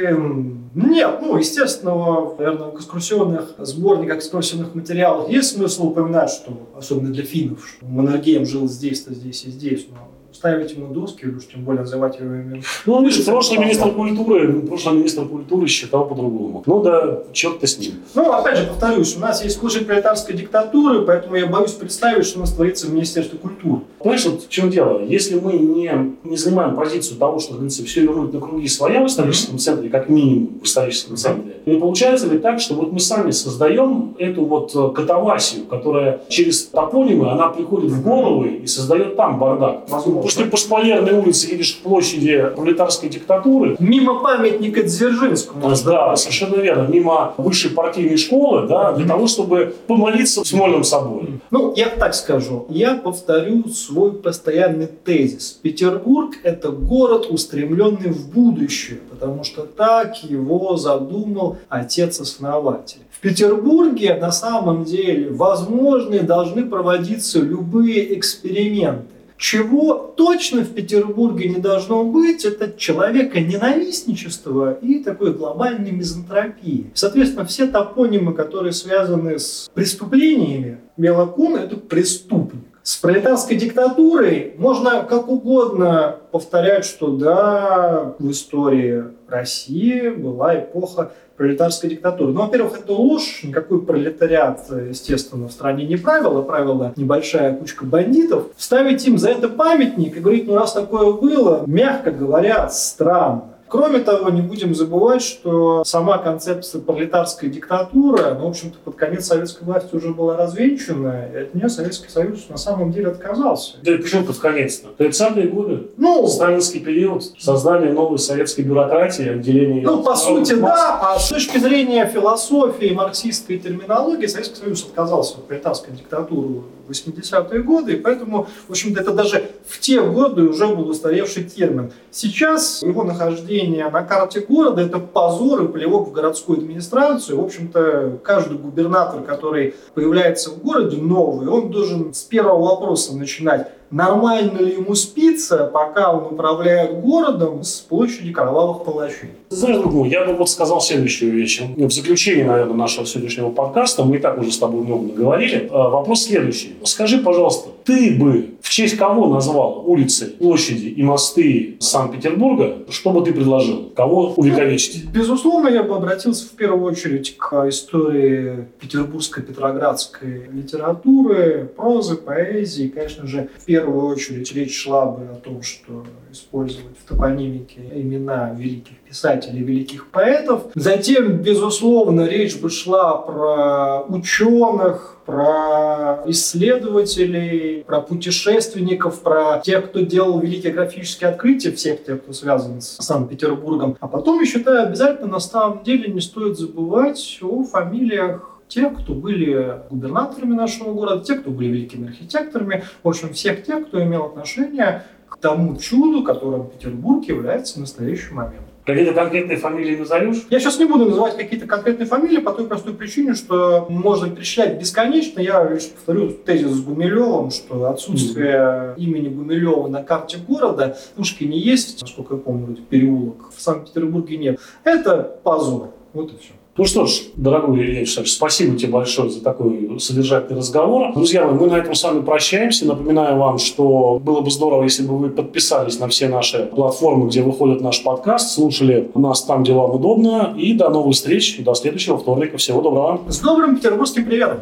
нет, 0.75 1.19
ну, 1.21 1.37
естественно, 1.37 1.95
наверное, 2.37 2.67
в 2.67 2.75
экскурсионных 2.75 3.55
сборниках, 3.59 4.17
экскурсионных 4.17 4.75
материалах 4.75 5.29
есть 5.29 5.55
смысл 5.55 5.87
упоминать, 5.87 6.29
что, 6.29 6.69
особенно 6.75 7.13
для 7.13 7.23
финнов, 7.23 7.65
что 7.65 7.85
Маннергейм 7.85 8.45
жил 8.45 8.67
здесь-то, 8.67 9.13
здесь 9.13 9.45
и 9.45 9.51
здесь, 9.51 9.87
но 9.89 10.09
ставить 10.45 10.73
ему 10.73 10.93
доски, 10.93 11.25
уж 11.25 11.47
тем 11.47 11.63
более 11.63 11.81
называть 11.81 12.19
его 12.19 12.35
именем. 12.35 12.61
Ну, 12.85 13.03
видишь, 13.03 13.25
прошлый 13.25 13.59
министр 13.59 13.89
культуры, 13.91 14.61
прошлый 14.61 14.99
министр 14.99 15.25
культуры 15.25 15.67
считал 15.67 16.05
по-другому. 16.07 16.63
Ну 16.67 16.83
да, 16.83 17.23
черт-то 17.33 17.65
с 17.65 17.79
ним. 17.79 17.93
Ну, 18.13 18.31
опять 18.31 18.59
же, 18.59 18.67
повторюсь, 18.67 19.17
у 19.17 19.19
нас 19.19 19.43
есть 19.43 19.57
служить 19.57 19.87
пролетарской 19.87 20.35
диктатуры, 20.35 21.01
поэтому 21.01 21.35
я 21.35 21.47
боюсь 21.47 21.71
представить, 21.71 22.27
что 22.27 22.37
у 22.37 22.41
нас 22.41 22.51
творится 22.51 22.85
в 22.85 22.93
Министерстве 22.93 23.39
культуры. 23.39 23.81
Понимаешь, 23.97 24.25
вот 24.25 24.43
в 24.43 24.49
чем 24.49 24.69
дело? 24.69 25.03
Если 25.03 25.39
мы 25.39 25.53
не, 25.53 26.15
не 26.23 26.37
занимаем 26.37 26.75
позицию 26.75 27.17
того, 27.17 27.39
что, 27.39 27.55
говорится, 27.55 27.83
все 27.83 28.01
вернуть 28.01 28.31
на 28.31 28.39
круги 28.39 28.67
своя 28.67 29.01
в 29.01 29.07
историческом 29.07 29.57
центре, 29.57 29.89
как 29.89 30.09
минимум 30.09 30.59
в 30.61 30.65
историческом 30.65 31.17
центре, 31.17 31.55
не 31.65 31.79
получается 31.79 32.27
ли 32.27 32.37
так, 32.37 32.59
что 32.59 32.75
вот 32.75 32.91
мы 32.91 32.99
сами 32.99 33.31
создаем 33.31 34.15
эту 34.19 34.45
вот 34.45 34.75
э, 34.75 34.89
катавасию, 34.93 35.65
которая 35.65 36.21
через 36.29 36.65
топонимы, 36.65 37.31
она 37.31 37.47
приходит 37.47 37.89
в 37.89 38.03
головы 38.03 38.59
и 38.63 38.67
создает 38.67 39.15
там 39.15 39.39
бардак. 39.39 39.85
Возможно. 39.89 40.21
Ты 40.35 40.45
по 40.45 40.57
Шпалерной 40.57 41.13
улице 41.13 41.47
к 41.57 41.83
площади 41.83 42.51
пролетарской 42.55 43.09
диктатуры. 43.09 43.75
Мимо 43.79 44.21
памятника 44.21 44.83
Дзержинскому. 44.83 45.73
Да, 45.85 46.15
совершенно 46.15 46.55
верно. 46.55 46.87
Мимо 46.87 47.33
высшей 47.37 47.71
партийной 47.71 48.17
школы, 48.17 48.67
да, 48.67 48.93
для 48.93 49.07
того, 49.07 49.27
чтобы 49.27 49.75
помолиться 49.87 50.43
в 50.43 50.47
Смольном 50.47 50.83
соборе. 50.83 51.39
Ну, 51.51 51.73
я 51.75 51.89
так 51.89 52.13
скажу. 52.15 52.65
Я 52.69 52.95
повторю 52.95 53.67
свой 53.69 54.13
постоянный 54.13 54.87
тезис. 54.87 55.59
Петербург– 55.61 56.35
это 56.43 56.69
город, 56.69 57.27
устремленный 57.29 58.11
в 58.11 58.29
будущее, 58.29 58.99
потому 59.09 59.43
что 59.43 59.61
так 59.63 60.23
его 60.23 60.77
задумал 60.77 61.57
отец-основатель. 61.69 62.99
В 63.11 63.19
Петербурге 63.21 64.15
на 64.15 64.31
самом 64.31 64.83
деле 64.83 65.31
возможны 65.31 66.19
должны 66.19 66.65
проводиться 66.65 67.39
любые 67.39 68.17
эксперименты. 68.19 69.14
Чего 69.37 70.13
точно 70.15 70.61
в 70.61 70.73
Петербурге 70.73 71.49
не 71.49 71.57
должно 71.57 72.03
быть, 72.05 72.45
это 72.45 72.77
человека 72.77 73.41
ненавистничества 73.41 74.73
и 74.73 75.03
такой 75.03 75.33
глобальной 75.33 75.91
мизантропии. 75.91 76.91
Соответственно, 76.93 77.45
все 77.45 77.67
топонимы, 77.67 78.33
которые 78.33 78.71
связаны 78.71 79.39
с 79.39 79.69
преступлениями, 79.73 80.79
Мелокун– 80.97 81.55
это 81.57 81.75
преступник. 81.75 82.63
С 82.81 82.97
пролетарской 82.97 83.57
диктатурой 83.57 84.53
можно 84.57 85.03
как 85.03 85.27
угодно 85.27 86.19
повторять, 86.31 86.85
что 86.85 87.17
да, 87.17 88.15
в 88.19 88.29
истории 88.29 89.05
России 89.27 90.09
была 90.09 90.59
эпоха 90.59 91.11
пролетарской 91.37 91.89
диктатуры. 91.89 92.33
Ну, 92.33 92.41
во-первых, 92.41 92.79
это 92.79 92.93
ложь, 92.93 93.41
никакой 93.43 93.81
пролетариат, 93.81 94.69
естественно, 94.89 95.47
в 95.47 95.51
стране 95.51 95.85
не 95.85 95.97
правил, 95.97 96.37
а 96.37 96.43
правила 96.43 96.93
небольшая 96.95 97.55
кучка 97.55 97.85
бандитов. 97.85 98.47
Ставить 98.57 99.05
им 99.07 99.17
за 99.17 99.29
это 99.31 99.49
памятник 99.49 100.17
и 100.17 100.19
говорить, 100.19 100.47
ну 100.47 100.55
раз 100.55 100.73
такое 100.73 101.11
было, 101.11 101.63
мягко 101.65 102.11
говоря, 102.11 102.69
странно. 102.69 103.54
Кроме 103.67 103.99
того, 103.99 104.29
не 104.29 104.41
будем 104.41 104.75
забывать, 104.75 105.21
что 105.21 105.83
сама 105.83 106.19
концепция 106.19 106.81
пролетарской 106.81 107.49
диктатуры, 107.49 108.35
ну, 108.35 108.45
в 108.45 108.49
общем-то, 108.49 108.77
под 108.83 108.95
конец 108.95 109.25
советской 109.25 109.63
власти 109.63 109.95
уже 109.95 110.13
была 110.13 110.37
развенчана, 110.37 111.27
и 111.33 111.37
от 111.37 111.55
нее 111.55 111.67
Советский 111.69 112.09
Союз 112.09 112.47
на 112.49 112.57
самом 112.57 112.91
деле 112.91 113.07
отказался. 113.07 113.77
Да 113.81 113.93
и 113.93 113.97
почему 113.97 114.25
под 114.25 114.37
конец-то? 114.37 114.89
30-е 115.03 115.47
годы? 115.47 115.87
Ну, 115.97 116.27
Сталинский 116.27 116.79
период, 116.79 117.23
создание 117.39 117.91
новой 117.91 118.19
советской 118.19 118.61
бюрократии, 118.61 119.27
отделение 119.27 119.83
Ну, 119.83 120.03
по 120.03 120.15
сути, 120.15 120.53
да, 120.53 120.99
а 121.01 121.19
с 121.19 121.29
точки 121.29 121.57
зрения 121.57 122.05
философии, 122.05 122.93
марксистской 122.93 123.57
терминологии, 123.57 124.27
Советский 124.27 124.57
Союз 124.57 124.83
отказался 124.83 125.37
от 125.37 125.47
пролетарской 125.47 125.93
диктатуры 125.95 126.61
80-е 126.89 127.63
годы, 127.63 127.93
и 127.93 127.95
поэтому, 127.97 128.47
в 128.67 128.71
общем-то, 128.71 129.01
это 129.01 129.11
даже 129.11 129.51
в 129.67 129.79
те 129.79 130.01
годы 130.01 130.43
уже 130.43 130.67
был 130.67 130.89
устаревший 130.89 131.43
термин. 131.43 131.91
Сейчас 132.11 132.81
его 132.81 133.03
нахождение 133.03 133.89
на 133.89 134.03
карте 134.03 134.41
города– 134.41 134.81
это 134.83 134.99
позор 134.99 135.63
и 135.63 135.67
плевок 135.67 136.09
в 136.09 136.11
городскую 136.11 136.59
администрацию. 136.59 137.39
В 137.39 137.43
общем-то, 137.43 138.19
каждый 138.23 138.57
губернатор, 138.57 139.21
который 139.23 139.75
появляется 139.93 140.51
в 140.51 140.61
городе 140.61 140.97
новый, 140.97 141.47
он 141.47 141.71
должен 141.71 142.13
с 142.13 142.23
первого 142.23 142.69
вопроса 142.69 143.15
начинать 143.15 143.71
нормально 143.91 144.59
ли 144.59 144.73
ему 144.73 144.95
спится, 144.95 145.69
пока 145.73 146.11
он 146.11 146.33
управляет 146.33 147.01
городом 147.01 147.63
с 147.63 147.79
площади 147.79 148.31
кровавых 148.31 148.83
палачей. 148.83 149.29
Знаешь, 149.49 149.77
друг 149.77 149.93
мой, 149.93 150.09
я 150.09 150.25
бы 150.25 150.33
вот 150.33 150.49
сказал 150.49 150.81
следующую 150.81 151.31
вещь. 151.31 151.61
В 151.75 151.91
заключении, 151.91 152.43
наверное, 152.43 152.75
нашего 152.75 153.05
сегодняшнего 153.05 153.49
подкаста, 153.49 154.03
мы 154.03 154.17
и 154.17 154.19
так 154.19 154.37
уже 154.37 154.51
с 154.51 154.57
тобой 154.57 154.83
много 154.83 155.07
наговорили, 155.07 155.69
а, 155.71 155.89
вопрос 155.89 156.23
следующий. 156.23 156.75
Скажи, 156.83 157.19
пожалуйста, 157.19 157.69
ты 157.85 158.15
бы 158.19 158.55
в 158.61 158.69
честь 158.69 158.97
кого 158.97 159.27
назвал 159.27 159.83
улицы, 159.85 160.25
площади 160.25 160.87
и 160.87 161.03
мосты 161.03 161.77
Санкт-Петербурга? 161.79 162.79
Что 162.89 163.11
бы 163.11 163.23
ты 163.23 163.31
предложил? 163.31 163.91
Кого 163.95 164.33
увековечить? 164.35 165.05
Безусловно, 165.11 165.67
я 165.67 165.83
бы 165.83 165.95
обратился 165.95 166.47
в 166.47 166.51
первую 166.51 166.91
очередь 166.91 167.37
к 167.37 167.69
истории 167.69 168.65
петербургской, 168.79 169.43
петроградской 169.43 170.49
литературы, 170.51 171.69
прозы, 171.75 172.15
поэзии. 172.15 172.87
Конечно 172.87 173.27
же, 173.27 173.49
в 173.59 173.65
первую 173.75 174.07
очередь 174.07 174.53
речь 174.53 174.83
шла 174.83 175.05
бы 175.05 175.25
о 175.25 175.35
том, 175.35 175.61
что 175.61 176.05
использовать 176.31 176.97
в 176.97 177.09
топонимике 177.09 177.81
имена 177.93 178.51
великих 178.57 178.97
писателей, 178.99 179.63
великих 179.63 180.07
поэтов. 180.11 180.67
Затем, 180.75 181.41
безусловно, 181.41 182.25
речь 182.25 182.57
бы 182.57 182.69
шла 182.69 183.17
про 183.17 184.03
ученых, 184.03 185.17
про 185.25 186.23
исследователей, 186.27 187.83
про 187.83 187.99
путешественников, 187.99 189.19
про 189.19 189.59
тех, 189.59 189.89
кто 189.89 189.99
делал 189.99 190.39
великие 190.39 190.71
графические 190.71 191.31
открытия, 191.31 191.71
всех 191.73 192.05
тех, 192.05 192.23
кто 192.23 192.31
связан 192.31 192.79
с 192.79 192.97
Санкт-Петербургом. 193.01 193.97
А 193.99 194.07
потом, 194.07 194.39
я 194.39 194.45
считаю, 194.45 194.83
обязательно 194.83 195.27
на 195.27 195.39
самом 195.39 195.83
деле 195.83 196.13
не 196.13 196.21
стоит 196.21 196.57
забывать 196.57 197.39
о 197.41 197.63
фамилиях 197.65 198.54
тех, 198.75 198.93
кто 198.93 199.13
были 199.13 199.81
губернаторами 199.89 200.53
нашего 200.53 200.93
города, 200.93 201.23
те, 201.23 201.35
кто 201.35 201.49
были 201.49 201.69
великими 201.69 202.09
архитекторами, 202.09 202.83
в 203.03 203.07
общем, 203.07 203.33
всех 203.33 203.63
тех, 203.63 203.87
кто 203.87 204.03
имел 204.03 204.25
отношение 204.25 205.03
к 205.29 205.37
тому 205.37 205.77
чуду, 205.77 206.23
которым 206.23 206.67
Петербург 206.67 207.25
является 207.25 207.75
в 207.75 207.77
настоящий 207.77 208.33
момент. 208.33 208.61
Какие-то 208.85 209.13
конкретные 209.13 209.57
фамилии 209.57 209.95
назовешь? 209.95 210.45
Я 210.51 210.59
сейчас 210.59 210.77
не 210.77 210.85
буду 210.85 211.05
называть 211.05 211.37
какие-то 211.37 211.65
конкретные 211.65 212.05
фамилии 212.05 212.37
по 212.37 212.51
той 212.51 212.67
простой 212.67 212.93
причине, 212.93 213.33
что 213.33 213.87
можно 213.89 214.29
перечислять 214.29 214.79
бесконечно. 214.79 215.39
Я 215.39 215.67
лишь 215.67 215.89
повторю 215.89 216.29
тезис 216.29 216.69
с 216.69 216.81
Гумилевым, 216.81 217.49
что 217.49 217.89
отсутствие 217.89 218.53
mm-hmm. 218.53 218.97
имени 218.97 219.29
Гумилева 219.29 219.87
на 219.87 220.03
карте 220.03 220.37
города 220.37 220.95
в 221.13 221.17
Пушкине 221.17 221.57
есть, 221.57 222.01
насколько 222.03 222.35
я 222.35 222.39
помню, 222.41 222.75
переулок 222.75 223.51
в 223.55 223.59
Санкт-Петербурге 223.59 224.37
нет. 224.37 224.59
Это 224.83 225.39
позор. 225.43 225.91
Вот 226.13 226.31
и 226.33 226.37
все. 226.37 226.53
Ну 226.77 226.83
что 226.83 227.05
ж, 227.05 227.21
дорогой 227.37 227.79
Илья 227.83 227.99
Александрович, 227.99 228.33
спасибо 228.33 228.77
тебе 228.77 228.91
большое 228.91 229.29
за 229.29 229.41
такой 229.41 229.97
содержательный 229.97 230.59
разговор. 230.59 231.13
Друзья 231.13 231.45
мои, 231.45 231.57
мы 231.57 231.67
на 231.67 231.77
этом 231.77 231.95
с 231.95 232.03
вами 232.03 232.21
прощаемся. 232.21 232.85
Напоминаю 232.85 233.37
вам, 233.37 233.59
что 233.59 234.19
было 234.21 234.41
бы 234.41 234.51
здорово, 234.51 234.83
если 234.83 235.03
бы 235.03 235.17
вы 235.17 235.29
подписались 235.29 235.99
на 235.99 236.09
все 236.09 236.27
наши 236.27 236.65
платформы, 236.65 237.29
где 237.29 237.43
выходит 237.43 237.79
наш 237.79 238.03
подкаст, 238.03 238.53
слушали 238.53 239.09
нас 239.15 239.43
там, 239.43 239.63
где 239.63 239.71
вам 239.71 239.91
удобно. 239.91 240.53
И 240.57 240.73
до 240.73 240.89
новых 240.89 241.15
встреч, 241.15 241.63
до 241.63 241.75
следующего 241.75 242.17
вторника. 242.17 242.57
Всего 242.57 242.81
доброго. 242.81 243.21
С 243.29 243.39
добрым 243.39 243.77
петербургским 243.77 244.25
приветом. 244.25 244.59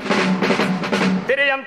Tererem, 1.28 1.64